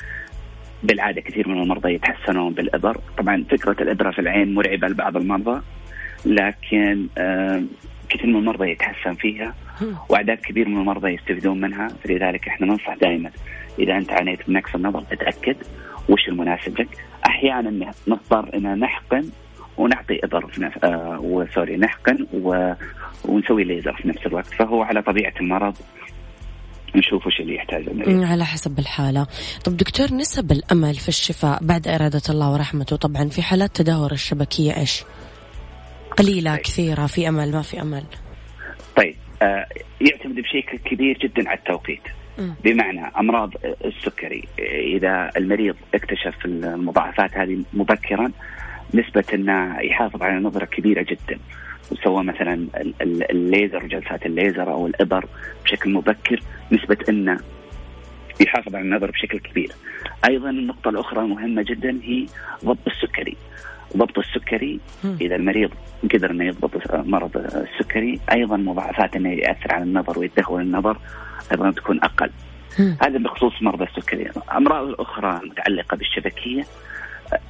بالعادة 0.83 1.21
كثير 1.21 1.49
من 1.49 1.63
المرضى 1.63 1.95
يتحسنون 1.95 2.53
بالابر، 2.53 3.01
طبعا 3.19 3.45
فكرة 3.51 3.83
الابره 3.83 4.11
في 4.11 4.19
العين 4.19 4.55
مرعبة 4.55 4.89
لبعض 4.89 5.17
المرضى. 5.17 5.63
لكن 6.27 7.07
كثير 8.09 8.27
من 8.27 8.37
المرضى 8.37 8.71
يتحسن 8.71 9.15
فيها 9.15 9.55
وأعداد 10.09 10.39
كبير 10.39 10.69
من 10.69 10.81
المرضى 10.81 11.11
يستفيدون 11.11 11.61
منها 11.61 11.89
فلذلك 11.89 12.49
إحنا 12.49 12.67
ننصح 12.67 12.95
دائما 12.95 13.31
إذا 13.79 13.97
أنت 13.97 14.13
عانيت 14.13 14.49
من 14.49 14.55
نقص 14.57 14.75
النظر 14.75 15.05
اتاكد 15.13 15.57
وش 16.09 16.29
المناسب 16.29 16.81
لك 16.81 16.89
أحيانا 17.27 17.93
نضطر 18.09 18.51
إن 18.55 18.79
نحقن 18.79 19.25
ونعطي 19.77 20.21
ابر 20.25 20.47
في 20.47 20.63
نفس 20.63 20.77
آه 20.85 21.19
وسوري 21.21 21.77
نحقن 21.77 22.27
و... 22.33 22.73
ونسوي 23.25 23.65
ليزر 23.65 23.93
في 23.93 24.09
نفس 24.09 24.27
الوقت. 24.27 24.47
فهو 24.47 24.83
على 24.83 25.03
طبيعة 25.03 25.33
المرض 25.41 25.75
نشوف 26.95 27.27
وش 27.27 27.41
اللي 27.41 27.55
يحتاجه. 27.55 27.91
المريض 27.91 28.23
على 28.23 28.45
حسب 28.45 28.79
الحالة. 28.79 29.27
طب 29.65 29.77
دكتور 29.77 30.15
نسب 30.15 30.53
الأمل 30.53 30.95
في 30.95 31.09
الشفاء 31.09 31.59
بعد 31.63 31.89
إرادة 31.89 32.23
الله 32.31 32.53
ورحمته 32.53 32.97
طبعا 32.97 33.29
في 33.29 33.43
حالات 33.43 33.77
تدهور 33.77 34.13
الشبكية 34.13 34.77
إيش؟ 34.77 35.05
قليلة 36.17 36.55
طيب. 36.55 36.61
كثيرة 36.61 37.07
في 37.07 37.29
أمل 37.29 37.53
ما 37.53 37.63
في 37.63 37.83
أمل 37.83 38.05
طيب 38.97 39.15
آه 39.43 39.67
يعتمد 40.01 40.35
بشكل 40.35 40.79
كبير 40.79 41.19
جدا 41.19 41.49
على 41.49 41.59
التوقيت 41.59 42.03
م. 42.39 42.51
بمعنى 42.65 43.07
أمراض 43.19 43.51
السكري 43.85 44.49
إذا 44.97 45.31
المريض 45.37 45.77
اكتشف 45.95 46.45
المضاعفات 46.45 47.37
هذه 47.37 47.65
مبكرا 47.73 48.33
نسبة 48.95 49.25
أنه 49.35 49.81
يحافظ 49.81 50.23
على 50.23 50.41
نظره 50.41 50.65
كبيرة 50.65 51.03
جدا 51.03 51.39
وسوى 51.91 52.25
مثلا 52.25 52.67
الليزر 53.31 53.85
وجلسات 53.85 54.27
الليزر 54.27 54.73
أو 54.73 54.87
الإبر 54.87 55.27
بشكل 55.65 55.91
مبكر 55.93 56.41
نسبة 56.73 56.97
أنه 57.09 57.39
يحافظ 58.41 58.75
على 58.75 58.85
النظر 58.85 59.11
بشكل 59.11 59.39
كبير 59.39 59.73
أيضا 60.29 60.51
النقطة 60.51 60.89
الأخرى 60.89 61.27
مهمة 61.27 61.63
جدا 61.63 61.99
هي 62.03 62.27
ضبط 62.65 62.87
السكري 62.87 63.37
ضبط 63.97 64.19
السكري 64.19 64.81
إذا 65.21 65.37
المريض 65.37 65.71
قدر 66.13 66.31
إنه 66.31 66.45
يضبط 66.45 66.95
مرض 66.95 67.37
السكري 67.37 68.21
أيضا 68.33 68.57
مضاعفات 68.57 69.17
إنه 69.17 69.33
يأثر 69.33 69.73
على 69.75 69.85
النظر 69.85 70.19
ويتدهور 70.19 70.61
النظر 70.61 70.99
أيضا 71.53 71.71
تكون 71.71 72.01
أقل. 72.03 72.31
هذا 73.03 73.19
بخصوص 73.19 73.63
مرضى 73.63 73.85
السكري، 73.85 74.23
الامراض 74.23 74.87
الاخرى 74.89 75.41
المتعلقه 75.43 75.97
بالشبكية 75.97 76.65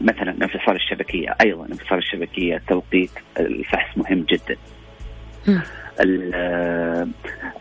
مثلا 0.01 0.31
انفصال 0.31 0.77
الشبكية 0.77 1.37
أيضا 1.41 1.67
انفصال 1.67 1.99
الشبكية 1.99 2.63
توقيت 2.69 3.11
الفحص 3.39 3.99
مهم 3.99 4.27
جدا. 4.29 4.57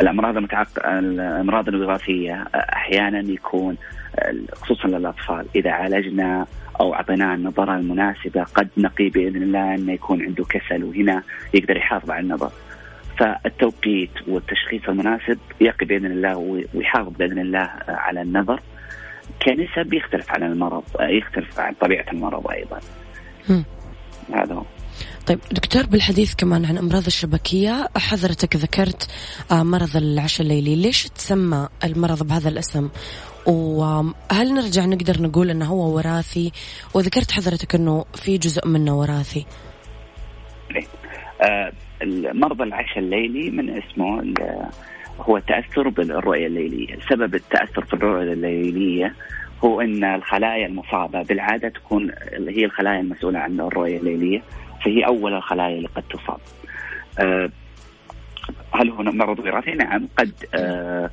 الأمراض 0.02 0.38
المتعق... 0.38 0.88
الأمراض 0.88 1.68
الوراثية 1.68 2.48
أحيانا 2.56 3.20
يكون 3.20 3.78
خصوصا 4.54 4.88
للأطفال 4.88 5.46
إذا 5.56 5.72
عالجنا 5.72 6.46
أو 6.80 6.94
أعطيناه 6.94 7.36
النظرة 7.36 7.76
المناسبة 7.76 8.44
قد 8.44 8.68
نقي 8.78 9.10
بإذن 9.10 9.44
الله 9.44 9.76
أنه 9.76 9.94
يكون 9.94 10.22
عنده 10.22 10.44
كسل 10.44 10.84
وهنا 10.84 11.24
يقدر 11.54 11.78
يحافظ 11.78 12.12
على 12.12 12.24
النظر. 12.24 12.52
فالتوقيت 13.18 14.28
والتشخيص 14.28 14.90
المناسب 14.90 15.40
يقي 15.62 15.86
بإذن 15.86 16.06
الله 16.06 16.66
ويحافظ 16.74 17.14
بإذن 17.20 17.40
الله 17.40 17.70
على 17.88 18.22
النظر 18.22 18.60
كنسب 19.46 19.94
يختلف 19.94 20.32
عن 20.32 20.44
المرض 20.44 20.84
يختلف 21.00 21.60
عن 21.60 21.74
طبيعة 21.74 22.06
المرض 22.14 22.48
أيضا. 22.52 22.80
هذا 24.34 24.54
هو. 24.54 24.64
طيب 25.28 25.40
دكتور 25.52 25.86
بالحديث 25.86 26.36
كمان 26.36 26.66
عن 26.66 26.78
أمراض 26.78 27.06
الشبكية 27.06 27.88
حضرتك 27.98 28.56
ذكرت 28.56 29.08
آه، 29.52 29.64
مرض 29.64 29.98
العشاء 29.98 30.48
الليلي. 30.48 30.76
ليش 30.76 31.04
تسمى 31.04 31.68
المرض 31.84 32.28
بهذا 32.28 32.50
الاسم؟ 32.50 32.90
وهل 33.46 34.54
نرجع 34.54 34.86
نقدر 34.86 35.22
نقول 35.22 35.50
إنه 35.50 35.66
هو 35.66 35.96
وراثي؟ 35.96 36.52
وذكرت 36.94 37.32
حضرتك 37.32 37.76
إنه 37.76 38.06
في 38.16 38.38
جزء 38.38 38.68
منه 38.68 39.00
وراثي. 39.00 39.46
إيه. 40.76 40.84
آه 41.42 41.72
مرض 42.34 42.62
العشاء 42.62 43.00
الليلي 43.00 43.50
من 43.50 43.70
اسمه 43.70 44.34
هو 45.20 45.38
التاثر 45.38 45.90
بالرؤية 45.90 46.48
الليلية. 46.48 46.98
سبب 47.10 47.36
التأثر 47.36 47.86
في 47.86 47.94
الرؤية 47.94 48.34
الليلية 48.34 49.16
هو 49.64 49.82
إن 49.82 50.04
الخلايا 50.04 50.66
المصابة 50.66 51.22
بالعادة 51.24 51.70
تكون 51.70 52.12
هي 52.48 52.66
الخلايا 52.66 53.00
المسؤولة 53.00 53.40
عن 53.40 53.60
الرؤية 53.60 53.98
الليلية. 53.98 54.42
فهي 54.86 55.06
أول 55.06 55.34
الخلايا 55.34 55.78
اللي 55.78 55.90
قد 55.96 56.04
تصاب. 56.04 56.40
أه 57.20 57.50
هل 58.74 58.90
هو 58.90 59.04
مرض 59.04 59.40
وراثي؟ 59.40 59.72
نعم 59.72 60.08
قد 60.18 60.34
أه 60.54 61.10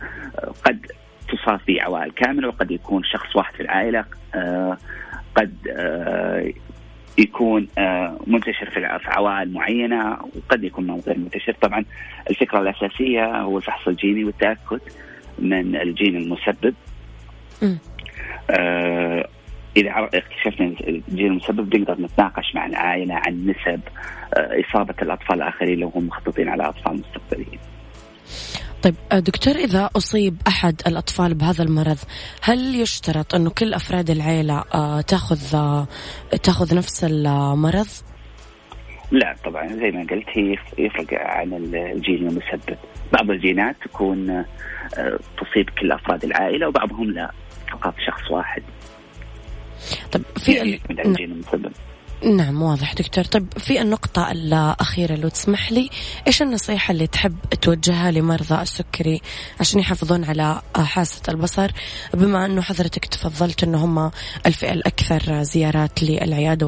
قد 0.64 0.86
تصاب 1.28 1.60
في 1.60 1.80
عوائل 1.80 2.10
كاملة 2.10 2.48
وقد 2.48 2.70
يكون 2.70 3.04
شخص 3.04 3.36
واحد 3.36 3.54
في 3.54 3.62
العائلة 3.62 4.04
أه 4.34 4.76
قد 5.34 5.54
يكون 7.18 7.68
منتشر 8.26 8.70
في 8.70 8.98
عوائل 9.04 9.52
معينة 9.52 10.18
وقد 10.36 10.64
يكون 10.64 10.90
غير 11.06 11.18
منتشر 11.18 11.52
طبعا 11.52 11.84
الفكرة 12.30 12.60
الأساسية 12.60 13.40
هو 13.40 13.56
الفحص 13.58 13.88
الجيني 13.88 14.24
والتأكد 14.24 14.80
من 15.38 15.76
الجين 15.76 16.16
المسبب 16.16 16.74
آه 18.50 19.28
إذا 19.76 19.90
اكتشفنا 20.14 20.66
الجين 20.88 21.26
المسبب 21.26 21.76
نقدر 21.76 22.00
نتناقش 22.00 22.54
مع 22.54 22.66
العائلة 22.66 23.14
عن 23.14 23.46
نسب 23.46 23.80
آه، 24.34 24.60
إصابة 24.60 24.94
الأطفال 25.02 25.42
الآخرين 25.42 25.78
لو 25.78 25.88
هم 25.88 26.06
مخططين 26.06 26.48
على 26.48 26.68
أطفال 26.68 26.92
مستقبليين. 27.00 27.58
طيب 28.82 28.94
آه، 29.12 29.18
دكتور 29.18 29.54
إذا 29.54 29.90
أصيب 29.96 30.36
أحد 30.48 30.82
الأطفال 30.86 31.34
بهذا 31.34 31.64
المرض 31.64 31.98
هل 32.42 32.80
يشترط 32.80 33.34
أنه 33.34 33.50
كل 33.50 33.74
أفراد 33.74 34.10
العيلة 34.10 34.64
آه، 34.74 35.00
تأخذ 35.00 35.38
تأخذ 36.42 36.76
نفس 36.76 37.04
المرض؟ 37.04 37.86
لا 39.10 39.34
طبعا 39.44 39.66
زي 39.66 39.90
ما 39.90 40.00
قلت 40.00 40.28
هي 40.28 40.56
يفرق 40.78 41.08
عن 41.12 41.52
الجين 41.74 42.28
المسبب 42.28 42.78
بعض 43.12 43.30
الجينات 43.30 43.76
تكون 43.84 44.44
تصيب 45.38 45.70
كل 45.80 45.92
أفراد 45.92 46.24
العائلة 46.24 46.68
وبعضهم 46.68 47.10
لا 47.10 47.30
فقط 47.72 47.94
شخص 48.06 48.30
واحد 48.30 48.62
طيب 50.12 50.24
في 50.36 50.62
ال... 50.62 50.80
نعم. 52.24 52.62
واضح 52.62 52.94
دكتور. 52.94 53.24
طيب 53.24 53.46
في 53.58 53.80
النقطة 53.80 54.32
الأخيرة 54.32 55.14
لو 55.14 55.28
تسمح 55.28 55.72
لي 55.72 55.90
إيش 56.26 56.42
النصيحة 56.42 56.92
اللي 56.92 57.06
تحب 57.06 57.36
توجهها 57.62 58.10
لمرضى 58.10 58.62
السكري 58.62 59.20
عشان 59.60 59.80
يحافظون 59.80 60.24
على 60.24 60.62
حاسة 60.76 61.32
البصر؟ 61.32 61.70
بما 62.14 62.46
أنه 62.46 62.62
حضرتك 62.62 63.04
تفضلت 63.04 63.62
أنه 63.62 63.84
هم 63.84 64.10
الفئة 64.46 64.72
الأكثر 64.72 65.42
زيارات 65.42 66.02
للعيادة 66.02 66.66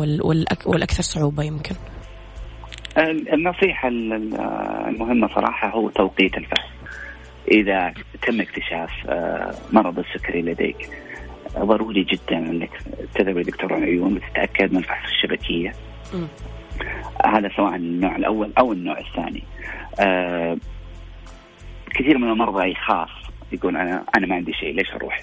والأكثر 0.64 1.02
صعوبة 1.02 1.42
يمكن. 1.42 1.74
النصيحة 3.32 3.88
المهمة 3.88 5.28
صراحة 5.28 5.68
هو 5.68 5.88
توقيت 5.88 6.36
الفحص 6.36 6.68
إذا 7.50 7.94
تم 8.26 8.40
اكتشاف 8.40 8.90
آه، 9.08 9.54
مرض 9.72 9.98
السكري 9.98 10.42
لديك 10.42 10.88
ضروري 11.58 12.02
جدا 12.02 12.38
إنك 12.38 12.70
تذهب 13.14 13.38
لدكتور 13.38 13.76
العيون 13.76 14.14
وتتأكد 14.16 14.72
من 14.72 14.82
فحص 14.82 15.08
الشبكية. 15.08 15.72
م. 16.14 16.26
هذا 17.24 17.50
سواء 17.56 17.76
النوع 17.76 18.16
الأول 18.16 18.52
أو 18.58 18.72
النوع 18.72 18.98
الثاني. 18.98 19.42
آه 20.00 20.56
كثير 21.94 22.18
من 22.18 22.30
المرضى 22.30 22.70
يخاف 22.70 23.10
يقول 23.52 23.76
أنا 23.76 24.04
أنا 24.16 24.26
ما 24.26 24.34
عندي 24.34 24.52
شيء 24.52 24.74
ليش 24.74 24.90
أروح؟ 24.90 25.20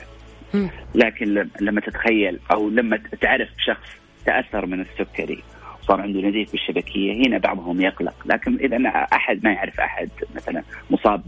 م. 0.54 0.68
لكن 0.96 1.48
لما 1.62 1.82
تتخيل 1.82 2.40
أو 2.52 2.70
لما 2.70 3.00
تعرف 3.22 3.50
شخص 3.58 3.88
تأثر 4.26 4.66
من 4.66 4.82
السكري 4.82 5.44
صار 5.82 6.02
عنده 6.02 6.22
نزيف 6.22 6.52
بالشبكية 6.52 7.28
هنا 7.28 7.38
بعضهم 7.38 7.82
يقلق 7.82 8.16
لكن 8.26 8.56
إذا 8.56 8.90
أحد 9.14 9.44
ما 9.44 9.52
يعرف 9.52 9.80
أحد 9.80 10.10
مثلا 10.36 10.64
مصاب 10.90 11.24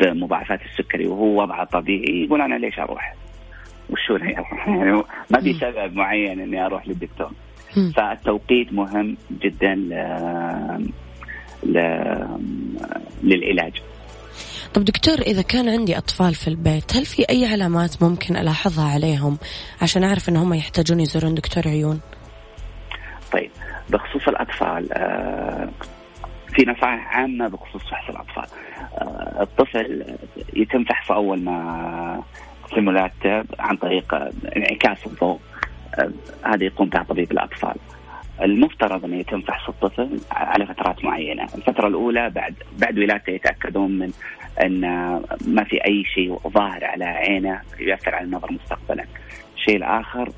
بمضاعفات 0.00 0.60
السكري 0.62 1.06
وهو 1.06 1.42
وضعه 1.42 1.64
طبيعي 1.64 2.24
يقول 2.24 2.40
أنا 2.40 2.54
ليش 2.54 2.78
أروح؟ 2.78 3.14
وشو 3.90 4.16
يعني 4.16 5.02
ما 5.30 5.40
في 5.40 5.54
سبب 5.54 5.94
معين 5.94 6.40
إني 6.40 6.66
أروح 6.66 6.88
للدكتور. 6.88 7.30
فالتوقيت 7.96 8.72
مهم 8.72 9.16
جدا 9.42 9.74
ل... 9.74 9.94
ل... 11.62 11.78
للعلاج. 13.22 13.82
طب 14.74 14.84
دكتور 14.84 15.14
إذا 15.14 15.42
كان 15.42 15.68
عندي 15.68 15.98
أطفال 15.98 16.34
في 16.34 16.48
البيت 16.48 16.96
هل 16.96 17.04
في 17.04 17.24
أي 17.30 17.46
علامات 17.46 18.02
ممكن 18.02 18.36
ألاحظها 18.36 18.88
عليهم 18.88 19.38
عشان 19.82 20.04
أعرف 20.04 20.28
أن 20.28 20.36
هم 20.36 20.54
يحتاجون 20.54 21.00
يزورون 21.00 21.34
دكتور 21.34 21.68
عيون؟ 21.68 22.00
طيب 23.32 23.50
بخصوص 23.90 24.28
الأطفال 24.28 24.92
آه، 24.92 25.68
في 26.54 26.62
نصائح 26.62 27.16
عامة 27.16 27.48
بخصوص 27.48 27.82
فحص 27.82 28.10
الأطفال. 28.10 28.46
آه، 28.98 29.42
الطفل 29.42 30.04
يتم 30.56 30.84
فحصه 30.84 31.14
أول 31.14 31.42
ما 31.42 32.22
سيمولات 32.74 33.12
عن 33.58 33.76
طريق 33.76 34.14
انعكاس 34.56 35.06
الضوء 35.06 35.38
هذا 36.44 36.64
يقوم 36.64 36.88
بها 36.88 37.02
طبيب 37.02 37.32
الأطفال. 37.32 37.74
المفترض 38.42 39.04
انه 39.04 39.16
يتم 39.16 39.40
فحص 39.40 39.68
الطفل 39.68 40.20
على 40.32 40.66
فترات 40.66 41.04
معينة، 41.04 41.42
الفترة 41.42 41.88
الأولى 41.88 42.30
بعد 42.30 42.54
بعد 42.78 42.98
ولادته 42.98 43.30
يتأكدون 43.30 43.98
من 43.98 44.12
أن 44.62 44.80
ما 45.46 45.64
في 45.64 45.84
أي 45.84 46.04
شيء 46.04 46.38
ظاهر 46.48 46.84
على 46.84 47.04
عينه 47.04 47.60
يؤثر 47.78 48.14
على 48.14 48.24
النظر 48.24 48.52
مستقبلا. 48.52 49.04
الشيء 49.56 49.76
الآخر 49.76 50.32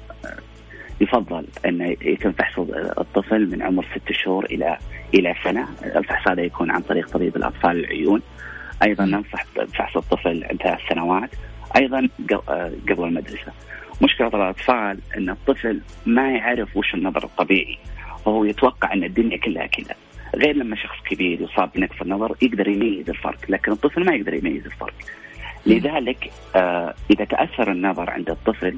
يفضل 1.01 1.47
انه 1.67 1.97
يتم 2.03 2.33
فحص 2.33 2.59
الطفل 2.99 3.51
من 3.51 3.63
عمر 3.63 3.87
ست 3.95 4.13
شهور 4.13 4.45
إلى 4.45 4.79
إلى 5.15 5.35
سنة، 5.45 5.69
الفحص 5.85 6.29
هذا 6.29 6.43
يكون 6.43 6.71
عن 6.71 6.81
طريق 6.81 7.09
طبيب 7.09 7.37
الأطفال 7.37 7.85
العيون. 7.85 8.23
أيضا 8.83 9.05
ننصح 9.05 9.45
بفحص 9.57 9.97
الطفل 9.97 10.45
عند 10.45 10.63
ثلاث 10.63 10.81
سنوات 10.89 11.31
أيضا 11.77 12.09
آه، 12.49 12.73
قبل 12.89 13.05
المدرسة. 13.05 13.53
مشكلة 14.03 14.29
الأطفال 14.29 14.99
إن 15.17 15.31
الطفل 15.31 15.81
ما 16.07 16.31
يعرف 16.31 16.77
وش 16.77 16.95
النظر 16.95 17.25
الطبيعي 17.25 17.79
وهو 18.27 18.45
يتوقع 18.45 18.93
إن 18.93 19.05
الدنيا 19.05 19.37
كلها 19.37 19.67
كذا. 19.67 19.95
غير 20.37 20.57
لما 20.57 20.77
شخص 20.77 20.97
كبير 21.11 21.41
يصاب 21.41 21.71
بنقص 21.75 22.03
النظر 22.03 22.37
يقدر 22.43 22.69
يميز 22.69 23.11
الفرق، 23.11 23.39
لكن 23.49 23.73
الطفل 23.73 24.05
ما 24.05 24.15
يقدر 24.15 24.35
يميز 24.35 24.65
الفرق. 24.67 24.95
لذلك 25.67 26.31
آه 26.57 26.95
إذا 27.11 27.25
تأثر 27.25 27.73
النظر 27.73 28.11
عند 28.11 28.31
الطفل 28.31 28.77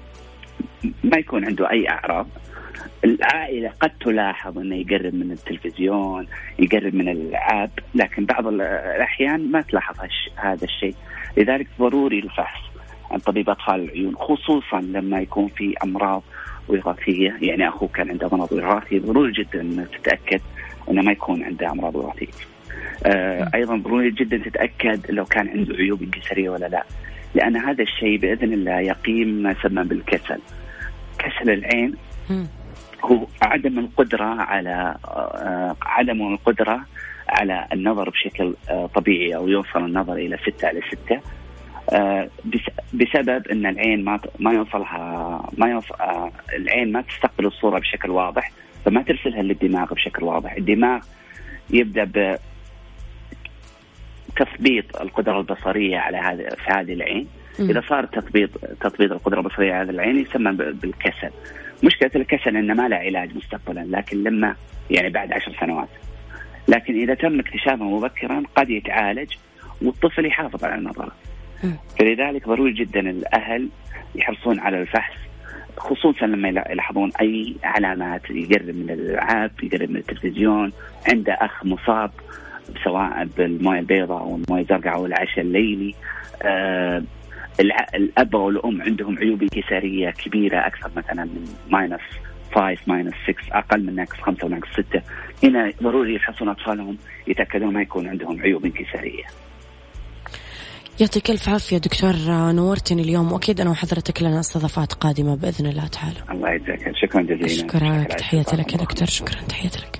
ما 1.04 1.18
يكون 1.18 1.44
عنده 1.44 1.70
أي 1.70 1.88
أعراض 1.88 2.28
العائلة 3.04 3.72
قد 3.80 3.90
تلاحظ 4.00 4.58
أنه 4.58 4.76
يقرب 4.76 5.14
من 5.14 5.32
التلفزيون 5.32 6.26
يقرب 6.58 6.94
من 6.94 7.08
الألعاب 7.08 7.70
لكن 7.94 8.24
بعض 8.24 8.46
الأحيان 8.46 9.50
ما 9.50 9.60
تلاحظ 9.60 9.96
هذا 10.36 10.64
الشيء 10.64 10.94
لذلك 11.36 11.66
ضروري 11.78 12.18
الفحص 12.18 12.65
عن 13.10 13.18
طبيب 13.18 13.50
أطفال 13.50 13.74
العيون 13.74 14.16
خصوصا 14.16 14.80
لما 14.80 15.20
يكون 15.20 15.48
في 15.48 15.74
أمراض 15.84 16.22
وراثية 16.68 17.36
يعني 17.40 17.68
أخوك 17.68 17.96
كان 17.96 18.10
عنده 18.10 18.28
مرض 18.32 18.52
وراثي 18.52 18.98
ضروري 18.98 19.32
جدا 19.32 19.86
تتأكد 19.98 20.40
إنه 20.90 21.02
ما 21.02 21.12
يكون 21.12 21.42
عنده 21.42 21.70
أمراض 21.70 21.96
وراثية. 21.96 22.26
آه 23.06 23.50
أيضا 23.54 23.76
ضروري 23.76 24.10
جدا 24.10 24.36
تتأكد 24.36 25.10
لو 25.10 25.24
كان 25.24 25.48
عنده 25.48 25.74
عيوب 25.74 26.02
انكساريه 26.02 26.50
ولا 26.50 26.66
لا. 26.66 26.84
لأن 27.34 27.56
هذا 27.56 27.82
الشيء 27.82 28.18
بإذن 28.18 28.52
الله 28.52 28.80
يقيم 28.80 29.28
ما 29.28 29.50
يسمى 29.50 29.84
بالكسل. 29.84 30.38
كسل 31.18 31.50
العين 31.50 31.94
هو 33.04 33.26
عدم 33.42 33.78
القدرة 33.78 34.24
على 34.24 34.96
آه 35.04 35.76
عدم 35.82 36.32
القدرة 36.32 36.80
على 37.28 37.66
النظر 37.72 38.10
بشكل 38.10 38.54
آه 38.70 38.86
طبيعي 38.86 39.36
أو 39.36 39.48
يوصل 39.48 39.84
النظر 39.84 40.12
إلى 40.12 40.38
6 40.56 40.68
على 40.68 40.80
6 41.04 41.14
آه، 41.14 41.20
بسبب 42.94 43.48
إن 43.48 43.66
العين 43.66 44.04
ما 44.04 44.20
ما 44.38 44.52
يوصلها 44.52 45.50
ما 45.58 45.70
يوصل 45.70 45.94
آه، 46.00 46.32
العين 46.56 46.92
ما 46.92 47.00
تستقبل 47.00 47.46
الصورة 47.46 47.78
بشكل 47.78 48.10
واضح 48.10 48.52
فما 48.84 49.02
ترسلها 49.02 49.42
للدماغ 49.42 49.94
بشكل 49.94 50.24
واضح، 50.24 50.52
الدماغ 50.52 51.00
يبدأ 51.70 52.04
ب 52.04 52.36
تثبيط 54.36 55.00
القدرة 55.00 55.38
البصرية 55.38 55.98
على 55.98 56.16
هذه 56.16 56.48
في 56.48 56.72
هذه 56.72 56.92
العين. 56.92 57.28
إذا 57.60 57.82
صار 57.88 58.06
تثبيط 58.06 58.50
تثبيط 58.80 59.12
القدرة 59.12 59.40
البصرية 59.40 59.72
على 59.72 59.84
هذه 59.84 59.94
العين 59.94 60.18
يسمى 60.18 60.52
بالكسل. 60.52 61.30
مشكلة 61.84 62.10
الكسل 62.16 62.56
إنه 62.56 62.74
ما 62.74 62.88
له 62.88 62.96
علاج 62.96 63.36
مستقبلا 63.36 63.86
لكن 63.88 64.22
لما 64.22 64.54
يعني 64.90 65.08
بعد 65.08 65.32
عشر 65.32 65.56
سنوات. 65.60 65.88
لكن 66.68 67.02
إذا 67.02 67.14
تم 67.14 67.40
اكتشافه 67.40 67.84
مبكرا 67.84 68.42
قد 68.56 68.70
يتعالج 68.70 69.32
والطفل 69.82 70.26
يحافظ 70.26 70.64
على 70.64 70.74
النظره 70.74 71.12
فلذلك 71.98 72.48
ضروري 72.48 72.72
جدا 72.72 73.00
الأهل 73.00 73.68
يحرصون 74.14 74.60
على 74.60 74.80
الفحص 74.80 75.14
خصوصا 75.76 76.26
لما 76.26 76.48
يلاحظون 76.48 77.12
أي 77.20 77.56
علامات 77.64 78.30
يقرب 78.30 78.76
من 78.76 78.90
الألعاب 78.90 79.50
يقرب 79.62 79.90
من 79.90 79.96
التلفزيون 79.96 80.72
عنده 81.12 81.32
أخ 81.32 81.64
مصاب 81.64 82.10
سواء 82.84 83.28
بالمويه 83.36 83.78
البيضاء 83.78 84.20
أو 84.20 84.36
المويه 84.36 84.62
الزرقاء 84.62 84.94
أو 84.94 85.06
العشاء 85.06 85.40
الليلي 85.40 85.94
آه 86.42 87.02
الأب 87.94 88.34
والام 88.34 88.82
عندهم 88.82 89.18
عيوب 89.18 89.42
انكساريه 89.42 90.10
كبيرة 90.10 90.66
أكثر 90.66 90.90
مثلا 90.96 91.24
من 91.24 91.48
minus 91.70 92.00
5 92.54 92.76
minus 92.86 93.14
6 93.24 93.34
أقل 93.52 93.86
من 93.86 93.94
ناقص 93.94 94.20
5 94.20 94.46
وناقص 94.46 94.68
6 94.72 95.02
هنا 95.44 95.72
ضروري 95.82 96.14
يفحصون 96.14 96.48
أطفالهم 96.48 96.96
يتأكدون 97.28 97.72
ما 97.72 97.82
يكون 97.82 98.08
عندهم 98.08 98.40
عيوب 98.40 98.64
انكساريه. 98.64 99.24
يعطيك 101.00 101.30
ألف 101.30 101.48
عافية 101.48 101.78
دكتور 101.78 102.16
نورتني 102.52 103.02
اليوم 103.02 103.32
وأكيد 103.32 103.60
أنا 103.60 103.70
وحضرتك 103.70 104.22
لنا 104.22 104.40
استضافات 104.40 104.92
قادمة 104.92 105.36
بإذن 105.36 105.66
الله 105.66 105.86
تعالى. 105.86 106.16
الله 106.30 106.52
يجزاك 106.52 106.92
شكرا 107.02 107.22
جزيلا. 107.22 107.46
أشكرك 107.46 108.14
تحياتي 108.14 108.56
لك 108.56 108.72
يا 108.72 108.78
دكتور 108.78 109.08
شكرا 109.08 109.40
تحياتي 109.48 109.78
لك. 109.78 109.95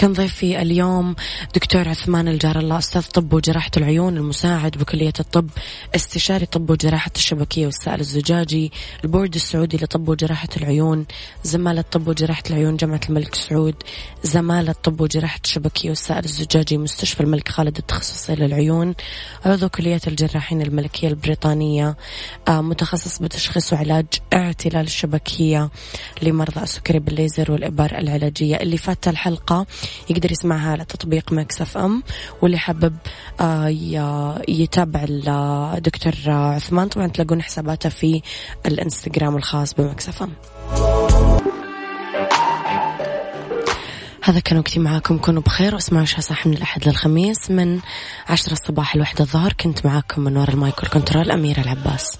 كان 0.00 0.12
ضيفي 0.12 0.62
اليوم 0.62 1.14
دكتور 1.54 1.88
عثمان 1.88 2.28
الجار 2.28 2.58
الله 2.58 2.78
أستاذ 2.78 3.02
طب 3.02 3.32
وجراحة 3.32 3.70
العيون 3.76 4.16
المساعد 4.16 4.70
بكلية 4.78 5.12
الطب 5.20 5.50
استشاري 5.94 6.46
طب 6.46 6.70
وجراحة 6.70 7.10
الشبكية 7.16 7.66
والسائل 7.66 8.00
الزجاجي 8.00 8.72
البورد 9.04 9.34
السعودي 9.34 9.76
لطب 9.76 10.08
وجراحة 10.08 10.48
العيون 10.56 11.06
زمالة 11.44 11.82
طب 11.82 12.08
وجراحة 12.08 12.42
العيون 12.50 12.76
جامعة 12.76 13.00
الملك 13.08 13.34
سعود 13.34 13.74
زمالة 14.22 14.72
طب 14.72 15.00
وجراحة 15.00 15.40
الشبكية 15.44 15.88
والسائل 15.88 16.24
الزجاجي 16.24 16.78
مستشفى 16.78 17.20
الملك 17.20 17.48
خالد 17.48 17.76
التخصصي 17.76 18.34
للعيون 18.34 18.94
عضو 19.44 19.68
كلية 19.68 20.00
الجراحين 20.06 20.62
الملكية 20.62 21.08
البريطانية 21.08 21.96
آه، 22.48 22.60
متخصص 22.60 23.18
بتشخيص 23.18 23.72
وعلاج 23.72 24.06
اعتلال 24.34 24.86
الشبكية 24.86 25.70
لمرضى 26.22 26.62
السكري 26.62 26.98
بالليزر 26.98 27.52
والإبر 27.52 27.98
العلاجية. 27.98 28.56
اللي 28.56 28.76
فات 28.76 29.08
الحلقة 29.08 29.66
يقدر 30.10 30.32
يسمعها 30.32 30.72
على 30.72 30.84
تطبيق 30.84 31.32
Mix 31.32 31.60
FM 31.60 32.02
واللي 32.42 32.58
حابب 32.58 32.96
آه، 33.40 33.68
يتابع 34.48 35.04
الدكتور 35.08 36.12
عثمان. 36.26 36.88
طبعا 36.88 37.06
تلاقون 37.06 37.42
حساباته 37.42 37.88
في 37.88 38.22
الإنستغرام 38.66 39.36
الخاص 39.36 39.74
ب 39.74 40.08
Mix 40.08 40.22
FM. 40.22 40.32
هذا 44.22 44.40
كان 44.40 44.58
وقتي 44.58 44.80
معاكم. 44.80 45.18
كونوا 45.18 45.42
بخير 45.42 45.74
واسمعوا 45.74 46.04
شو 46.04 46.20
صح 46.20 46.46
من 46.46 46.52
الأحد 46.52 46.88
للخميس. 46.88 47.50
من 47.50 47.80
عشرة 48.28 48.52
الصباح 48.52 48.96
لوحدة 48.96 49.24
الظهر 49.24 49.52
كنت 49.52 49.86
معاكم 49.86 50.22
من 50.22 50.36
وراء 50.36 50.50
ال 50.50 50.56
mic 50.56 50.74
وال 50.74 50.86
control 50.86 51.30
أميرة 51.30 51.60
العباس. 51.60 52.18